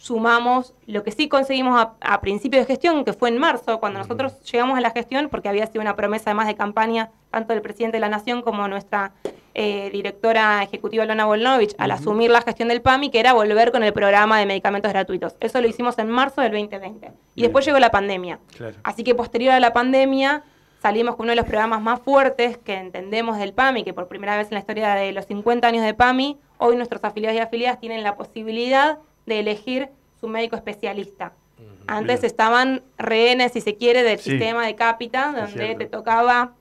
sumamos 0.00 0.72
lo 0.86 1.02
que 1.04 1.12
sí 1.12 1.28
conseguimos 1.28 1.78
a, 1.78 1.92
a 2.00 2.20
principio 2.22 2.58
de 2.58 2.64
gestión, 2.64 3.04
que 3.04 3.12
fue 3.12 3.28
en 3.28 3.36
marzo, 3.36 3.80
cuando 3.80 3.98
nosotros 3.98 4.40
llegamos 4.50 4.78
a 4.78 4.80
la 4.80 4.90
gestión, 4.92 5.28
porque 5.28 5.50
había 5.50 5.66
sido 5.66 5.82
una 5.82 5.94
promesa 5.94 6.30
además 6.30 6.46
de 6.46 6.54
campaña 6.54 7.10
tanto 7.30 7.52
del 7.52 7.60
presidente 7.60 7.98
de 7.98 8.00
la 8.00 8.08
Nación 8.08 8.40
como 8.40 8.66
nuestra 8.66 9.12
eh, 9.52 9.90
directora 9.92 10.62
ejecutiva 10.62 11.04
Lona 11.04 11.26
Volnovich 11.26 11.74
al 11.76 11.90
asumir 11.90 12.30
la 12.30 12.40
gestión 12.40 12.68
del 12.68 12.80
PAMI, 12.80 13.10
que 13.10 13.20
era 13.20 13.34
volver 13.34 13.72
con 13.72 13.84
el 13.84 13.92
programa 13.92 14.38
de 14.38 14.46
medicamentos 14.46 14.90
gratuitos. 14.90 15.36
Eso 15.38 15.60
lo 15.60 15.68
hicimos 15.68 15.98
en 15.98 16.08
marzo 16.08 16.40
del 16.40 16.52
2020. 16.52 17.12
Y 17.34 17.42
después 17.42 17.66
llegó 17.66 17.78
la 17.78 17.90
pandemia. 17.90 18.38
Así 18.82 19.04
que 19.04 19.14
posterior 19.14 19.52
a 19.52 19.60
la 19.60 19.74
pandemia 19.74 20.44
salimos 20.80 21.14
con 21.14 21.24
uno 21.24 21.32
de 21.32 21.36
los 21.36 21.44
programas 21.44 21.82
más 21.82 22.00
fuertes 22.00 22.56
que 22.56 22.74
entendemos 22.74 23.36
del 23.36 23.52
PAMI, 23.52 23.84
que 23.84 23.92
por 23.92 24.08
primera 24.08 24.38
vez 24.38 24.46
en 24.48 24.54
la 24.54 24.60
historia 24.60 24.94
de 24.94 25.12
los 25.12 25.26
50 25.26 25.68
años 25.68 25.84
de 25.84 25.92
PAMI, 25.92 26.38
hoy 26.56 26.76
nuestros 26.76 27.04
afiliados 27.04 27.36
y 27.36 27.40
afiliadas 27.40 27.80
tienen 27.80 28.02
la 28.02 28.16
posibilidad 28.16 28.98
de 29.26 29.40
elegir 29.40 29.88
su 30.20 30.28
médico 30.28 30.56
especialista. 30.56 31.32
Antes 31.86 32.24
estaban 32.24 32.82
rehenes, 32.98 33.52
si 33.52 33.60
se 33.60 33.76
quiere, 33.76 34.02
del 34.02 34.18
sistema 34.18 34.64
de 34.64 34.74
Capita, 34.76 35.32
donde 35.32 35.74
te 35.74 35.86
tocaba 35.86 36.52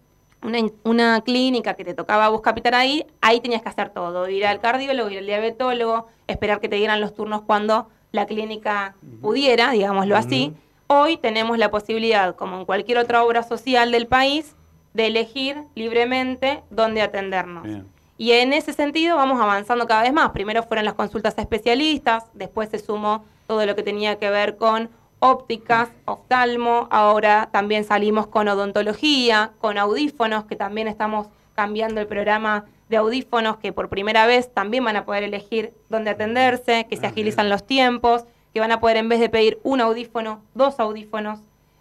una, 0.84 1.22
clínica 1.22 1.74
que 1.74 1.84
te 1.84 1.94
tocaba 1.94 2.30
vos 2.30 2.42
capitar 2.42 2.75
ahí, 2.75 3.06
ahí 3.22 3.39
tenías 3.42 3.62
que 3.62 3.70
hacer 3.70 3.89
todo, 3.89 4.30
ir 4.30 4.46
al 4.46 4.60
cardiólogo, 4.60 5.10
ir 5.10 5.20
al 5.20 5.25
diabetólogo, 5.25 6.08
esperar 6.28 6.60
que 6.60 6.70
te 6.70 6.78
dieran 6.78 7.01
los 7.01 7.13
turnos 7.13 7.42
cuando 7.42 7.89
la 8.12 8.25
clínica 8.25 8.96
pudiera, 9.22 9.72
digámoslo 9.72 10.16
así. 10.16 10.54
Hoy 10.88 11.18
tenemos 11.18 11.58
la 11.58 11.70
posibilidad, 11.70 12.36
como 12.36 12.58
en 12.58 12.66
cualquier 12.66 12.98
otra 12.98 13.24
obra 13.24 13.44
social 13.44 13.92
del 13.92 14.08
país, 14.08 14.56
de 14.94 15.08
elegir 15.08 15.63
libremente 15.75 16.63
dónde 16.72 17.01
atendernos. 17.01 17.68
Y 18.20 18.34
en 18.34 18.52
ese 18.52 18.74
sentido 18.74 19.16
vamos 19.16 19.40
avanzando 19.40 19.88
cada 19.88 20.02
vez 20.02 20.12
más. 20.12 20.32
Primero 20.32 20.62
fueron 20.64 20.84
las 20.84 20.94
consultas 20.96 21.38
a 21.38 21.42
especialistas, 21.42 22.26
después 22.34 22.68
se 22.68 22.78
sumó 22.78 23.24
todo 23.48 23.66
lo 23.66 23.78
que 23.78 23.82
tenía 23.82 24.20
que 24.20 24.30
ver 24.30 24.58
con 24.58 24.90
ópticas, 25.20 25.88
oftalmo, 26.04 26.90
ahora 26.92 27.48
también 27.54 27.86
salimos 27.86 28.28
con 28.28 28.50
odontología, 28.50 29.54
con 29.60 29.78
audífonos, 29.78 30.44
que 30.44 30.58
también 30.58 30.90
estamos 30.90 31.28
cambiando 31.56 32.02
el 32.02 32.08
programa 32.08 32.66
de 32.90 32.98
audífonos, 32.98 33.56
que 33.56 33.72
por 33.72 33.88
primera 33.88 34.26
vez 34.26 34.54
también 34.54 34.84
van 34.84 34.98
a 34.98 35.06
poder 35.06 35.24
elegir 35.24 35.74
dónde 35.88 36.10
atenderse, 36.10 36.88
que 36.90 36.98
se 36.98 37.06
ah, 37.06 37.10
agilizan 37.10 37.48
los 37.48 37.66
tiempos, 37.66 38.26
que 38.54 38.60
van 38.60 38.74
a 38.74 38.82
poder 38.82 38.98
en 38.98 39.08
vez 39.08 39.22
de 39.22 39.30
pedir 39.30 39.62
un 39.64 39.80
audífono, 39.80 40.42
dos 40.56 40.78
audífonos 40.82 41.40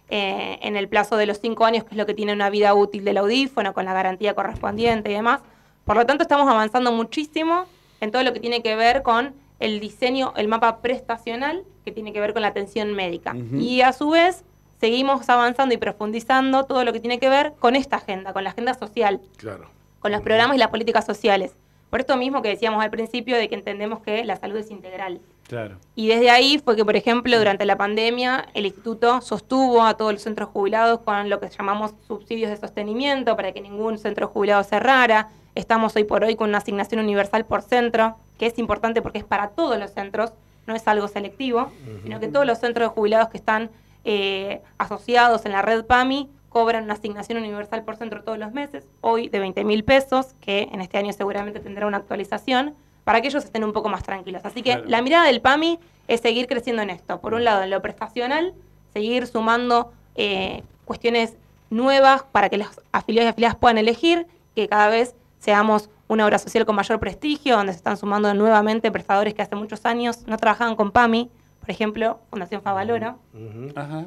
eh, 0.09 0.57
en 0.61 0.77
el 0.77 0.87
plazo 0.87 1.17
de 1.17 1.25
los 1.25 1.41
cinco 1.41 1.65
años, 1.65 1.83
que 1.83 1.91
es 1.91 1.97
lo 1.97 2.05
que 2.05 2.13
tiene 2.13 2.31
una 2.31 2.49
vida 2.49 2.73
útil 2.75 3.03
del 3.03 3.17
audífono, 3.17 3.73
con 3.73 3.83
la 3.83 3.93
garantía 3.93 4.35
correspondiente 4.35 5.11
y 5.11 5.15
demás. 5.15 5.41
Por 5.89 5.97
lo 5.97 6.05
tanto, 6.05 6.21
estamos 6.21 6.47
avanzando 6.47 6.91
muchísimo 6.91 7.65
en 7.99 8.11
todo 8.11 8.21
lo 8.21 8.31
que 8.31 8.39
tiene 8.39 8.61
que 8.61 8.75
ver 8.75 9.01
con 9.01 9.33
el 9.59 9.79
diseño, 9.79 10.33
el 10.37 10.47
mapa 10.47 10.81
prestacional 10.83 11.63
que 11.83 11.91
tiene 11.91 12.13
que 12.13 12.19
ver 12.19 12.33
con 12.33 12.43
la 12.43 12.49
atención 12.49 12.93
médica. 12.93 13.35
Y 13.53 13.81
a 13.81 13.91
su 13.91 14.11
vez, 14.11 14.43
seguimos 14.79 15.27
avanzando 15.27 15.73
y 15.73 15.77
profundizando 15.77 16.65
todo 16.65 16.85
lo 16.85 16.93
que 16.93 16.99
tiene 16.99 17.17
que 17.17 17.27
ver 17.27 17.53
con 17.57 17.75
esta 17.75 17.95
agenda, 17.95 18.33
con 18.33 18.43
la 18.43 18.51
agenda 18.51 18.75
social. 18.75 19.19
Claro. 19.37 19.65
Con 19.99 20.11
los 20.11 20.21
programas 20.21 20.57
y 20.57 20.59
las 20.59 20.67
políticas 20.67 21.07
sociales. 21.07 21.55
Por 21.89 22.01
esto 22.01 22.15
mismo 22.17 22.43
que 22.43 22.49
decíamos 22.49 22.83
al 22.83 22.91
principio 22.91 23.35
de 23.35 23.49
que 23.49 23.55
entendemos 23.55 24.01
que 24.01 24.23
la 24.25 24.35
salud 24.35 24.57
es 24.57 24.69
integral. 24.69 25.19
Claro. 25.47 25.79
Y 25.95 26.07
desde 26.07 26.29
ahí 26.29 26.61
fue 26.63 26.75
que, 26.75 26.85
por 26.85 26.97
ejemplo, 26.97 27.35
durante 27.35 27.65
la 27.65 27.77
pandemia, 27.77 28.45
el 28.53 28.67
instituto 28.67 29.21
sostuvo 29.21 29.81
a 29.83 29.97
todos 29.97 30.13
los 30.13 30.21
centros 30.21 30.49
jubilados 30.49 30.99
con 30.99 31.31
lo 31.31 31.39
que 31.39 31.49
llamamos 31.49 31.95
subsidios 32.07 32.51
de 32.51 32.57
sostenimiento 32.57 33.35
para 33.35 33.53
que 33.53 33.61
ningún 33.61 33.97
centro 33.97 34.27
jubilado 34.27 34.63
cerrara. 34.63 35.29
Estamos 35.59 35.93
hoy 35.97 36.05
por 36.05 36.23
hoy 36.23 36.37
con 36.37 36.47
una 36.47 36.59
asignación 36.59 37.01
universal 37.01 37.45
por 37.45 37.61
centro, 37.61 38.15
que 38.37 38.45
es 38.45 38.57
importante 38.57 39.01
porque 39.01 39.17
es 39.17 39.25
para 39.25 39.49
todos 39.49 39.77
los 39.77 39.91
centros, 39.91 40.31
no 40.65 40.73
es 40.73 40.87
algo 40.87 41.09
selectivo, 41.09 41.69
sino 42.01 42.21
que 42.21 42.29
todos 42.29 42.45
los 42.45 42.59
centros 42.59 42.87
de 42.87 42.95
jubilados 42.95 43.27
que 43.27 43.35
están 43.35 43.69
eh, 44.05 44.61
asociados 44.77 45.45
en 45.45 45.51
la 45.51 45.61
red 45.61 45.83
PAMI 45.83 46.29
cobran 46.47 46.85
una 46.85 46.93
asignación 46.93 47.39
universal 47.39 47.83
por 47.83 47.97
centro 47.97 48.23
todos 48.23 48.37
los 48.37 48.53
meses, 48.53 48.87
hoy 49.01 49.27
de 49.27 49.39
20 49.39 49.65
mil 49.65 49.83
pesos, 49.83 50.27
que 50.39 50.69
en 50.71 50.79
este 50.79 50.97
año 50.97 51.11
seguramente 51.11 51.59
tendrá 51.59 51.87
una 51.87 51.97
actualización, 51.97 52.73
para 53.03 53.19
que 53.19 53.27
ellos 53.27 53.43
estén 53.43 53.65
un 53.65 53.73
poco 53.73 53.89
más 53.89 54.03
tranquilos. 54.03 54.45
Así 54.45 54.61
que 54.61 54.81
la 54.85 55.01
mirada 55.01 55.25
del 55.25 55.41
PAMI 55.41 55.77
es 56.07 56.21
seguir 56.21 56.47
creciendo 56.47 56.81
en 56.83 56.89
esto. 56.89 57.19
Por 57.19 57.33
un 57.33 57.43
lado, 57.43 57.63
en 57.63 57.69
lo 57.69 57.81
prestacional, 57.81 58.53
seguir 58.93 59.27
sumando 59.27 59.91
eh, 60.15 60.63
cuestiones 60.85 61.35
nuevas 61.69 62.23
para 62.31 62.47
que 62.47 62.57
los 62.57 62.69
afiliados 62.93 63.27
y 63.27 63.31
afiliadas 63.31 63.57
puedan 63.57 63.77
elegir, 63.77 64.25
que 64.55 64.69
cada 64.69 64.87
vez 64.87 65.15
seamos 65.39 65.89
una 66.07 66.25
obra 66.25 66.39
social 66.39 66.65
con 66.65 66.75
mayor 66.75 66.99
prestigio, 66.99 67.55
donde 67.55 67.73
se 67.73 67.77
están 67.77 67.97
sumando 67.97 68.33
nuevamente 68.33 68.91
prestadores 68.91 69.33
que 69.33 69.41
hace 69.41 69.55
muchos 69.55 69.85
años 69.85 70.27
no 70.27 70.37
trabajaban 70.37 70.75
con 70.75 70.91
PAMI, 70.91 71.29
por 71.59 71.69
ejemplo, 71.69 72.19
Fundación 72.29 72.61
Favaloro. 72.61 73.19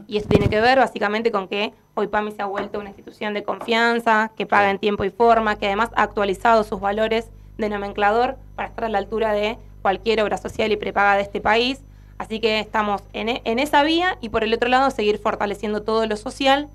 Y 0.09 0.17
esto 0.17 0.29
tiene 0.29 0.49
que 0.49 0.61
ver 0.61 0.79
básicamente 0.79 1.31
con 1.31 1.49
que 1.49 1.73
hoy 1.95 2.09
PAMI 2.09 2.33
se 2.33 2.43
ha 2.43 2.47
vuelto 2.47 2.81
una 2.81 2.89
institución 2.89 3.35
de 3.35 3.45
confianza, 3.45 4.33
que 4.37 4.47
paga 4.47 4.71
en 4.71 4.79
tiempo 4.79 5.05
y 5.05 5.11
forma, 5.11 5.57
que 5.57 5.67
además 5.67 5.91
ha 5.95 6.03
actualizado 6.03 6.65
sus 6.65 6.81
valores 6.81 7.31
de 7.59 7.69
nomenclador 7.69 8.37
para 8.57 8.69
estar 8.69 8.85
a 8.85 8.89
la 8.89 8.99
altura 8.99 9.33
de 9.33 9.59
cualquier 9.81 10.23
obra 10.23 10.39
social 10.39 10.73
y 10.73 10.77
prepaga 10.77 11.17
de 11.17 11.23
este 11.23 11.41
país. 11.41 11.83
Así 12.19 12.41
que 12.41 12.59
estamos 12.59 13.03
en, 13.13 13.29
e, 13.29 13.43
en 13.45 13.59
esa 13.59 13.83
vía 13.83 14.19
y 14.21 14.29
por 14.29 14.45
el 14.45 14.55
otro 14.55 14.69
lado 14.69 14.91
seguir 14.91 15.19
fortaleciendo 15.19 15.83
todo 15.83 16.07
lo 16.07 16.17
social, 16.17 16.69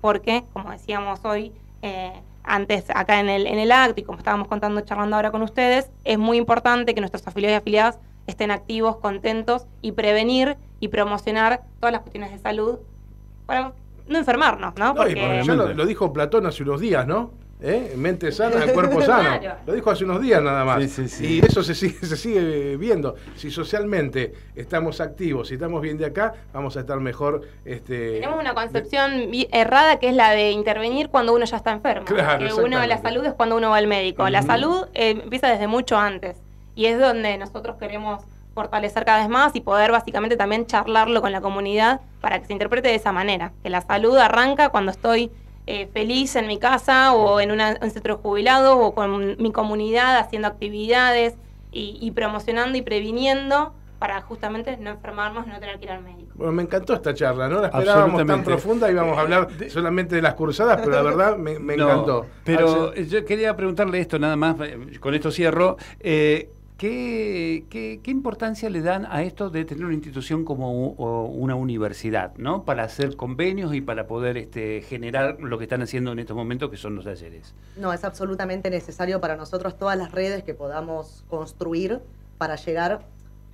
porque, 0.00 0.44
como 0.52 0.70
decíamos 0.70 1.20
hoy, 1.24 1.52
eh, 1.82 2.12
antes 2.44 2.84
acá 2.94 3.20
en 3.20 3.28
el, 3.28 3.46
en 3.46 3.58
el 3.58 3.72
acto 3.72 4.00
y 4.00 4.04
como 4.04 4.18
estábamos 4.18 4.48
contando, 4.48 4.80
charlando 4.82 5.16
ahora 5.16 5.30
con 5.30 5.42
ustedes, 5.42 5.90
es 6.04 6.18
muy 6.18 6.38
importante 6.38 6.94
que 6.94 7.00
nuestros 7.00 7.26
afiliados 7.26 7.54
y 7.54 7.58
afiliadas 7.58 7.98
estén 8.26 8.50
activos, 8.50 8.96
contentos 8.96 9.66
y 9.80 9.92
prevenir 9.92 10.56
y 10.80 10.88
promocionar 10.88 11.62
todas 11.80 11.92
las 11.92 12.02
cuestiones 12.02 12.32
de 12.32 12.38
salud 12.38 12.78
para 13.46 13.72
no 14.08 14.18
enfermarnos, 14.18 14.74
¿no? 14.76 14.94
Porque... 14.94 15.42
lo, 15.44 15.86
dijo 15.86 16.12
Platón 16.12 16.46
hace 16.46 16.62
unos 16.62 16.80
días, 16.80 17.06
¿no? 17.06 17.30
¿Eh? 17.62 17.94
Mente 17.96 18.32
sana, 18.32 18.66
cuerpo 18.72 19.00
sano. 19.02 19.38
Lo 19.66 19.72
dijo 19.72 19.90
hace 19.90 20.04
unos 20.04 20.20
días 20.20 20.42
nada 20.42 20.64
más. 20.64 20.98
Y 21.20 21.38
eso 21.44 21.62
se 21.62 21.74
sigue, 21.74 22.04
se 22.04 22.16
sigue 22.16 22.76
viendo. 22.76 23.14
Si 23.36 23.50
socialmente 23.50 24.34
estamos 24.56 25.00
activos, 25.00 25.48
si 25.48 25.54
estamos 25.54 25.80
bien 25.80 25.96
de 25.96 26.06
acá, 26.06 26.34
vamos 26.52 26.76
a 26.76 26.80
estar 26.80 26.98
mejor. 26.98 27.42
Este, 27.64 28.14
Tenemos 28.14 28.40
una 28.40 28.54
concepción 28.54 29.30
errada 29.52 29.98
que 29.98 30.08
es 30.08 30.16
la 30.16 30.30
de 30.30 30.50
intervenir 30.50 31.08
cuando 31.08 31.32
uno 31.34 31.44
ya 31.44 31.56
está 31.56 31.70
enfermo. 31.70 32.04
que 32.04 32.52
uno, 32.54 32.84
la 32.84 33.00
salud 33.00 33.24
es 33.24 33.34
cuando 33.34 33.56
uno 33.56 33.70
va 33.70 33.76
al 33.76 33.86
médico. 33.86 34.28
La 34.28 34.42
salud 34.42 34.86
eh, 34.94 35.10
empieza 35.22 35.48
desde 35.48 35.68
mucho 35.68 35.96
antes. 35.96 36.36
Y 36.74 36.86
es 36.86 36.98
donde 36.98 37.36
nosotros 37.38 37.76
queremos 37.76 38.24
fortalecer 38.54 39.04
cada 39.04 39.20
vez 39.20 39.28
más 39.28 39.54
y 39.54 39.60
poder 39.60 39.92
básicamente 39.92 40.36
también 40.36 40.66
charlarlo 40.66 41.22
con 41.22 41.32
la 41.32 41.40
comunidad 41.40 42.00
para 42.20 42.38
que 42.40 42.46
se 42.46 42.52
interprete 42.52 42.88
de 42.88 42.96
esa 42.96 43.12
manera. 43.12 43.52
Que 43.62 43.70
la 43.70 43.80
salud 43.80 44.16
arranca 44.16 44.70
cuando 44.70 44.90
estoy 44.90 45.30
eh, 45.66 45.88
feliz 45.92 46.34
en 46.36 46.46
mi 46.48 46.58
casa 46.58 47.12
o 47.12 47.40
en 47.40 47.52
un 47.52 47.90
centro 47.90 48.18
jubilado 48.18 48.78
o 48.78 48.94
con 48.94 49.36
mi 49.40 49.52
comunidad 49.52 50.18
haciendo 50.18 50.48
actividades 50.48 51.34
y, 51.70 52.10
promocionando 52.10 52.76
y 52.76 52.82
previniendo 52.82 53.72
para 53.98 54.20
justamente 54.20 54.76
no 54.76 54.90
enfermarnos 54.90 55.46
y 55.46 55.50
no 55.50 55.60
tener 55.60 55.78
que 55.78 55.84
ir 55.84 55.92
al 55.92 56.02
médico. 56.02 56.32
Bueno, 56.34 56.52
me 56.52 56.62
encantó 56.62 56.92
esta 56.92 57.14
charla, 57.14 57.48
no 57.48 57.60
la 57.60 57.68
esperábamos 57.68 58.26
tan 58.26 58.42
profunda, 58.42 58.90
íbamos 58.90 59.16
a 59.16 59.20
hablar 59.20 59.48
solamente 59.68 60.16
de 60.16 60.22
las 60.22 60.34
cursadas, 60.34 60.80
pero 60.84 60.96
la 60.96 61.02
verdad 61.02 61.36
me, 61.36 61.52
encantó. 61.74 62.26
Pero 62.44 62.92
yo 62.94 63.24
quería 63.24 63.56
preguntarle 63.56 64.00
esto 64.00 64.18
nada 64.18 64.34
más, 64.34 64.56
eh, 64.60 64.98
con 64.98 65.14
esto 65.14 65.30
cierro. 65.30 65.76
Eh, 66.00 66.50
¿Qué, 66.82 68.00
qué, 68.02 68.10
importancia 68.10 68.68
le 68.68 68.82
dan 68.82 69.06
a 69.06 69.22
esto 69.22 69.50
de 69.50 69.64
tener 69.64 69.84
una 69.84 69.94
institución 69.94 70.44
como 70.44 70.88
una 70.88 71.54
universidad, 71.54 72.34
¿no? 72.38 72.64
Para 72.64 72.82
hacer 72.82 73.14
convenios 73.14 73.72
y 73.72 73.80
para 73.80 74.08
poder 74.08 74.36
este, 74.36 74.82
generar 74.82 75.40
lo 75.40 75.58
que 75.58 75.64
están 75.66 75.82
haciendo 75.82 76.10
en 76.10 76.18
estos 76.18 76.36
momentos, 76.36 76.70
que 76.70 76.76
son 76.76 76.96
los 76.96 77.04
talleres. 77.04 77.54
No, 77.76 77.92
es 77.92 78.02
absolutamente 78.02 78.68
necesario 78.68 79.20
para 79.20 79.36
nosotros 79.36 79.78
todas 79.78 79.96
las 79.96 80.10
redes 80.10 80.42
que 80.42 80.54
podamos 80.54 81.22
construir 81.28 82.00
para 82.36 82.56
llegar 82.56 83.06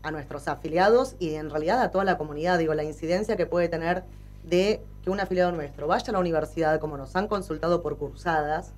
a 0.03 0.11
nuestros 0.11 0.49
afiliados 0.49 1.15
y 1.19 1.35
en 1.35 1.51
realidad 1.51 1.83
a 1.83 1.91
toda 1.91 2.05
la 2.05 2.17
comunidad. 2.17 2.59
Digo, 2.59 2.73
la 2.73 2.85
incidencia 2.85 3.37
que 3.37 3.45
puede 3.45 3.69
tener 3.69 4.05
de 4.43 4.81
que 5.05 5.11
un 5.11 5.21
afiliado 5.21 5.53
nuestro 5.53 5.87
vaya 5.87 6.07
a 6.09 6.13
la 6.13 6.19
universidad, 6.19 6.81
como 6.81 6.97
nos 6.97 7.15
han 7.15 7.29
consultado 7.29 7.83
por 7.83 7.99
cursadas, 7.99 8.73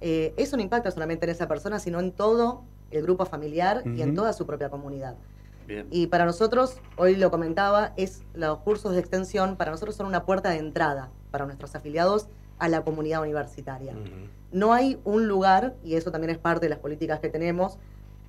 eh, 0.00 0.34
eso 0.36 0.56
no 0.56 0.62
impacta 0.64 0.90
solamente 0.90 1.24
en 1.24 1.30
esa 1.30 1.46
persona, 1.46 1.78
sino 1.78 2.00
en 2.00 2.10
todo 2.10 2.64
el 2.92 3.02
grupo 3.02 3.24
familiar 3.24 3.82
y 3.84 4.02
en 4.02 4.14
toda 4.14 4.32
su 4.32 4.46
propia 4.46 4.70
comunidad. 4.70 5.16
Y 5.90 6.08
para 6.08 6.24
nosotros, 6.24 6.76
hoy 6.96 7.16
lo 7.16 7.30
comentaba, 7.30 7.92
es 7.96 8.22
los 8.34 8.58
cursos 8.58 8.92
de 8.92 9.00
extensión, 9.00 9.56
para 9.56 9.70
nosotros 9.70 9.96
son 9.96 10.06
una 10.06 10.24
puerta 10.24 10.50
de 10.50 10.58
entrada 10.58 11.10
para 11.30 11.46
nuestros 11.46 11.74
afiliados 11.74 12.28
a 12.58 12.68
la 12.68 12.82
comunidad 12.82 13.22
universitaria. 13.22 13.94
No 14.52 14.72
hay 14.72 15.00
un 15.04 15.28
lugar, 15.28 15.74
y 15.82 15.94
eso 15.94 16.10
también 16.10 16.30
es 16.30 16.38
parte 16.38 16.66
de 16.66 16.70
las 16.70 16.78
políticas 16.78 17.20
que 17.20 17.28
tenemos, 17.28 17.78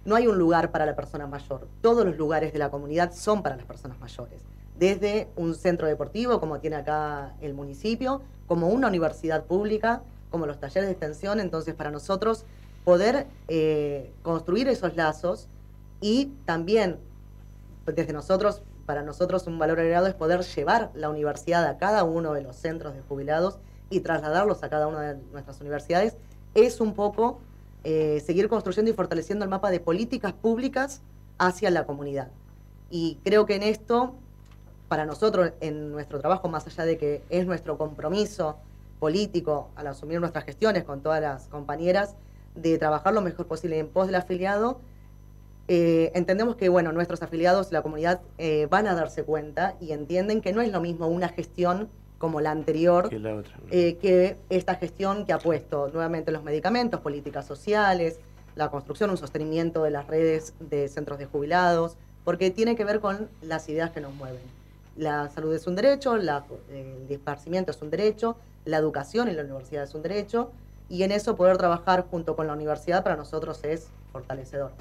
no 0.05 0.15
hay 0.15 0.27
un 0.27 0.37
lugar 0.37 0.71
para 0.71 0.85
la 0.85 0.95
persona 0.95 1.27
mayor. 1.27 1.67
Todos 1.81 2.05
los 2.05 2.17
lugares 2.17 2.53
de 2.53 2.59
la 2.59 2.69
comunidad 2.69 3.13
son 3.13 3.41
para 3.41 3.55
las 3.55 3.65
personas 3.65 3.99
mayores. 3.99 4.41
Desde 4.77 5.29
un 5.35 5.55
centro 5.55 5.87
deportivo, 5.87 6.39
como 6.39 6.59
tiene 6.59 6.77
acá 6.77 7.33
el 7.41 7.53
municipio, 7.53 8.21
como 8.47 8.67
una 8.67 8.87
universidad 8.87 9.45
pública, 9.45 10.01
como 10.29 10.45
los 10.45 10.59
talleres 10.59 10.85
de 10.87 10.91
extensión. 10.91 11.39
Entonces, 11.39 11.75
para 11.75 11.91
nosotros 11.91 12.45
poder 12.83 13.27
eh, 13.47 14.13
construir 14.21 14.67
esos 14.67 14.95
lazos 14.95 15.47
y 16.01 16.31
también 16.45 16.97
desde 17.85 18.13
nosotros, 18.13 18.61
para 18.85 19.03
nosotros 19.03 19.47
un 19.47 19.59
valor 19.59 19.79
agregado 19.79 20.07
es 20.07 20.13
poder 20.13 20.41
llevar 20.41 20.91
la 20.93 21.09
universidad 21.09 21.65
a 21.65 21.77
cada 21.77 22.03
uno 22.03 22.33
de 22.33 22.41
los 22.41 22.55
centros 22.55 22.93
de 22.93 23.01
jubilados 23.01 23.57
y 23.89 24.01
trasladarlos 24.01 24.63
a 24.63 24.69
cada 24.69 24.87
una 24.87 25.01
de 25.01 25.21
nuestras 25.31 25.61
universidades, 25.61 26.15
es 26.55 26.81
un 26.81 26.93
poco 26.93 27.39
eh, 27.83 28.21
seguir 28.25 28.47
construyendo 28.47 28.91
y 28.91 28.93
fortaleciendo 28.93 29.43
el 29.43 29.49
mapa 29.49 29.69
de 29.69 29.79
políticas 29.79 30.33
públicas 30.33 31.01
hacia 31.37 31.69
la 31.69 31.85
comunidad. 31.85 32.29
Y 32.89 33.17
creo 33.23 33.45
que 33.45 33.55
en 33.55 33.63
esto, 33.63 34.15
para 34.87 35.05
nosotros, 35.05 35.51
en 35.61 35.91
nuestro 35.91 36.19
trabajo, 36.19 36.47
más 36.47 36.65
allá 36.67 36.85
de 36.85 36.97
que 36.97 37.21
es 37.29 37.45
nuestro 37.45 37.77
compromiso 37.77 38.57
político 38.99 39.69
al 39.75 39.87
asumir 39.87 40.19
nuestras 40.19 40.45
gestiones 40.45 40.83
con 40.83 41.01
todas 41.01 41.21
las 41.21 41.47
compañeras, 41.47 42.15
de 42.55 42.77
trabajar 42.77 43.13
lo 43.13 43.21
mejor 43.21 43.47
posible 43.47 43.79
en 43.79 43.87
pos 43.87 44.07
del 44.07 44.15
afiliado, 44.15 44.79
eh, 45.67 46.11
entendemos 46.13 46.55
que 46.55 46.69
bueno, 46.69 46.91
nuestros 46.91 47.21
afiliados, 47.23 47.71
la 47.71 47.81
comunidad, 47.81 48.21
eh, 48.37 48.67
van 48.69 48.87
a 48.87 48.95
darse 48.95 49.23
cuenta 49.23 49.75
y 49.79 49.91
entienden 49.93 50.41
que 50.41 50.51
no 50.53 50.61
es 50.61 50.71
lo 50.71 50.81
mismo 50.81 51.07
una 51.07 51.29
gestión 51.29 51.89
como 52.17 52.41
la 52.41 52.51
anterior 52.51 53.09
Que 53.09 53.19
la 53.19 53.35
otra. 53.35 53.53
eh, 53.71 53.97
que 54.01 54.37
esta 54.49 54.75
gestión 54.75 55.25
que 55.25 55.33
ha 55.33 55.39
puesto 55.39 55.89
nuevamente 55.89 56.31
los 56.31 56.43
medicamentos, 56.43 56.99
políticas 57.01 57.45
sociales, 57.45 58.19
la 58.55 58.69
construcción, 58.69 59.09
un 59.09 59.17
sostenimiento 59.17 59.83
de 59.83 59.89
las 59.91 60.07
redes 60.07 60.53
de 60.59 60.87
centros 60.87 61.17
de 61.19 61.25
jubilados, 61.25 61.97
porque 62.23 62.51
tiene 62.51 62.75
que 62.75 62.85
ver 62.85 62.99
con 62.99 63.29
las 63.41 63.67
ideas 63.67 63.91
que 63.91 63.99
nos 63.99 64.13
mueven. 64.13 64.41
La 64.95 65.27
salud 65.29 65.53
es 65.55 65.65
un 65.65 65.75
derecho, 65.75 66.17
la- 66.17 66.43
el 66.71 67.07
esparcimiento 67.09 67.71
es 67.71 67.81
un 67.81 67.89
derecho, 67.89 68.37
la 68.65 68.77
educación 68.77 69.27
en 69.27 69.37
la 69.37 69.43
universidad 69.43 69.83
es 69.83 69.93
un 69.95 70.03
derecho, 70.03 70.51
y 70.89 71.03
en 71.03 71.11
eso 71.11 71.35
poder 71.35 71.57
trabajar 71.57 72.05
junto 72.09 72.35
con 72.35 72.47
la 72.47 72.53
universidad 72.53 73.03
para 73.03 73.15
nosotros 73.15 73.63
es 73.63 73.89
fortalecedor. 74.11 74.71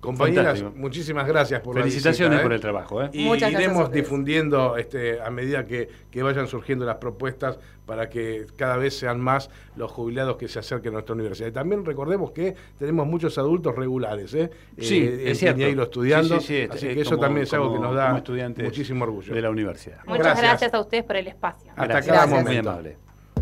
Compañeras, 0.00 0.54
Fantástico. 0.58 0.72
muchísimas 0.80 1.28
gracias 1.28 1.60
por 1.60 1.74
Felicitaciones 1.76 2.18
la 2.20 2.36
visita, 2.36 2.40
¿eh? 2.40 2.42
por 2.42 2.52
el 2.54 2.60
trabajo. 2.62 3.02
¿eh? 3.02 3.10
Y 3.12 3.24
Muchas 3.26 3.50
gracias 3.50 3.60
a 3.60 3.64
iremos 3.64 3.92
difundiendo 3.92 4.78
este, 4.78 5.20
a 5.20 5.28
medida 5.28 5.66
que, 5.66 5.90
que 6.10 6.22
vayan 6.22 6.46
surgiendo 6.46 6.86
las 6.86 6.96
propuestas 6.96 7.58
para 7.84 8.08
que 8.08 8.46
cada 8.56 8.78
vez 8.78 8.98
sean 8.98 9.20
más 9.20 9.50
los 9.76 9.90
jubilados 9.92 10.38
que 10.38 10.48
se 10.48 10.58
acerquen 10.58 10.92
a 10.92 10.94
nuestra 10.94 11.14
universidad. 11.14 11.48
Y 11.48 11.52
también 11.52 11.84
recordemos 11.84 12.30
que 12.30 12.54
tenemos 12.78 13.06
muchos 13.06 13.36
adultos 13.36 13.76
regulares, 13.76 14.32
¿eh? 14.32 14.50
Sí, 14.78 15.02
Eh, 15.02 15.32
es 15.32 15.38
cierto. 15.38 15.60
Estudiando, 15.82 16.40
Sí, 16.40 16.46
sí, 16.46 16.46
sí, 16.62 16.68
así 16.70 16.86
eh, 16.88 16.94
que 16.94 17.00
eso 17.02 17.10
como- 17.10 17.20
también 17.22 17.42
es 17.44 17.52
algo 17.52 17.74
que 17.74 17.80
nos 17.80 17.94
da 17.94 18.22
muchísimo 18.56 19.04
orgullo. 19.04 19.34
De 19.34 19.42
la 19.42 19.50
universidad. 19.50 19.98
Muchas 20.06 20.24
Gracias. 20.24 20.42
gracias 20.48 20.72
a 20.74 20.80
ustedes 20.80 21.04
por 21.04 21.16
el 21.16 21.26
espacio. 21.28 21.72
Hasta 21.72 21.84
Gracias. 21.84 22.06
cada 22.06 22.18
Gracias. 22.26 22.42
Muy 22.42 22.48
momento. 22.54 22.70
amable. 22.70 23.09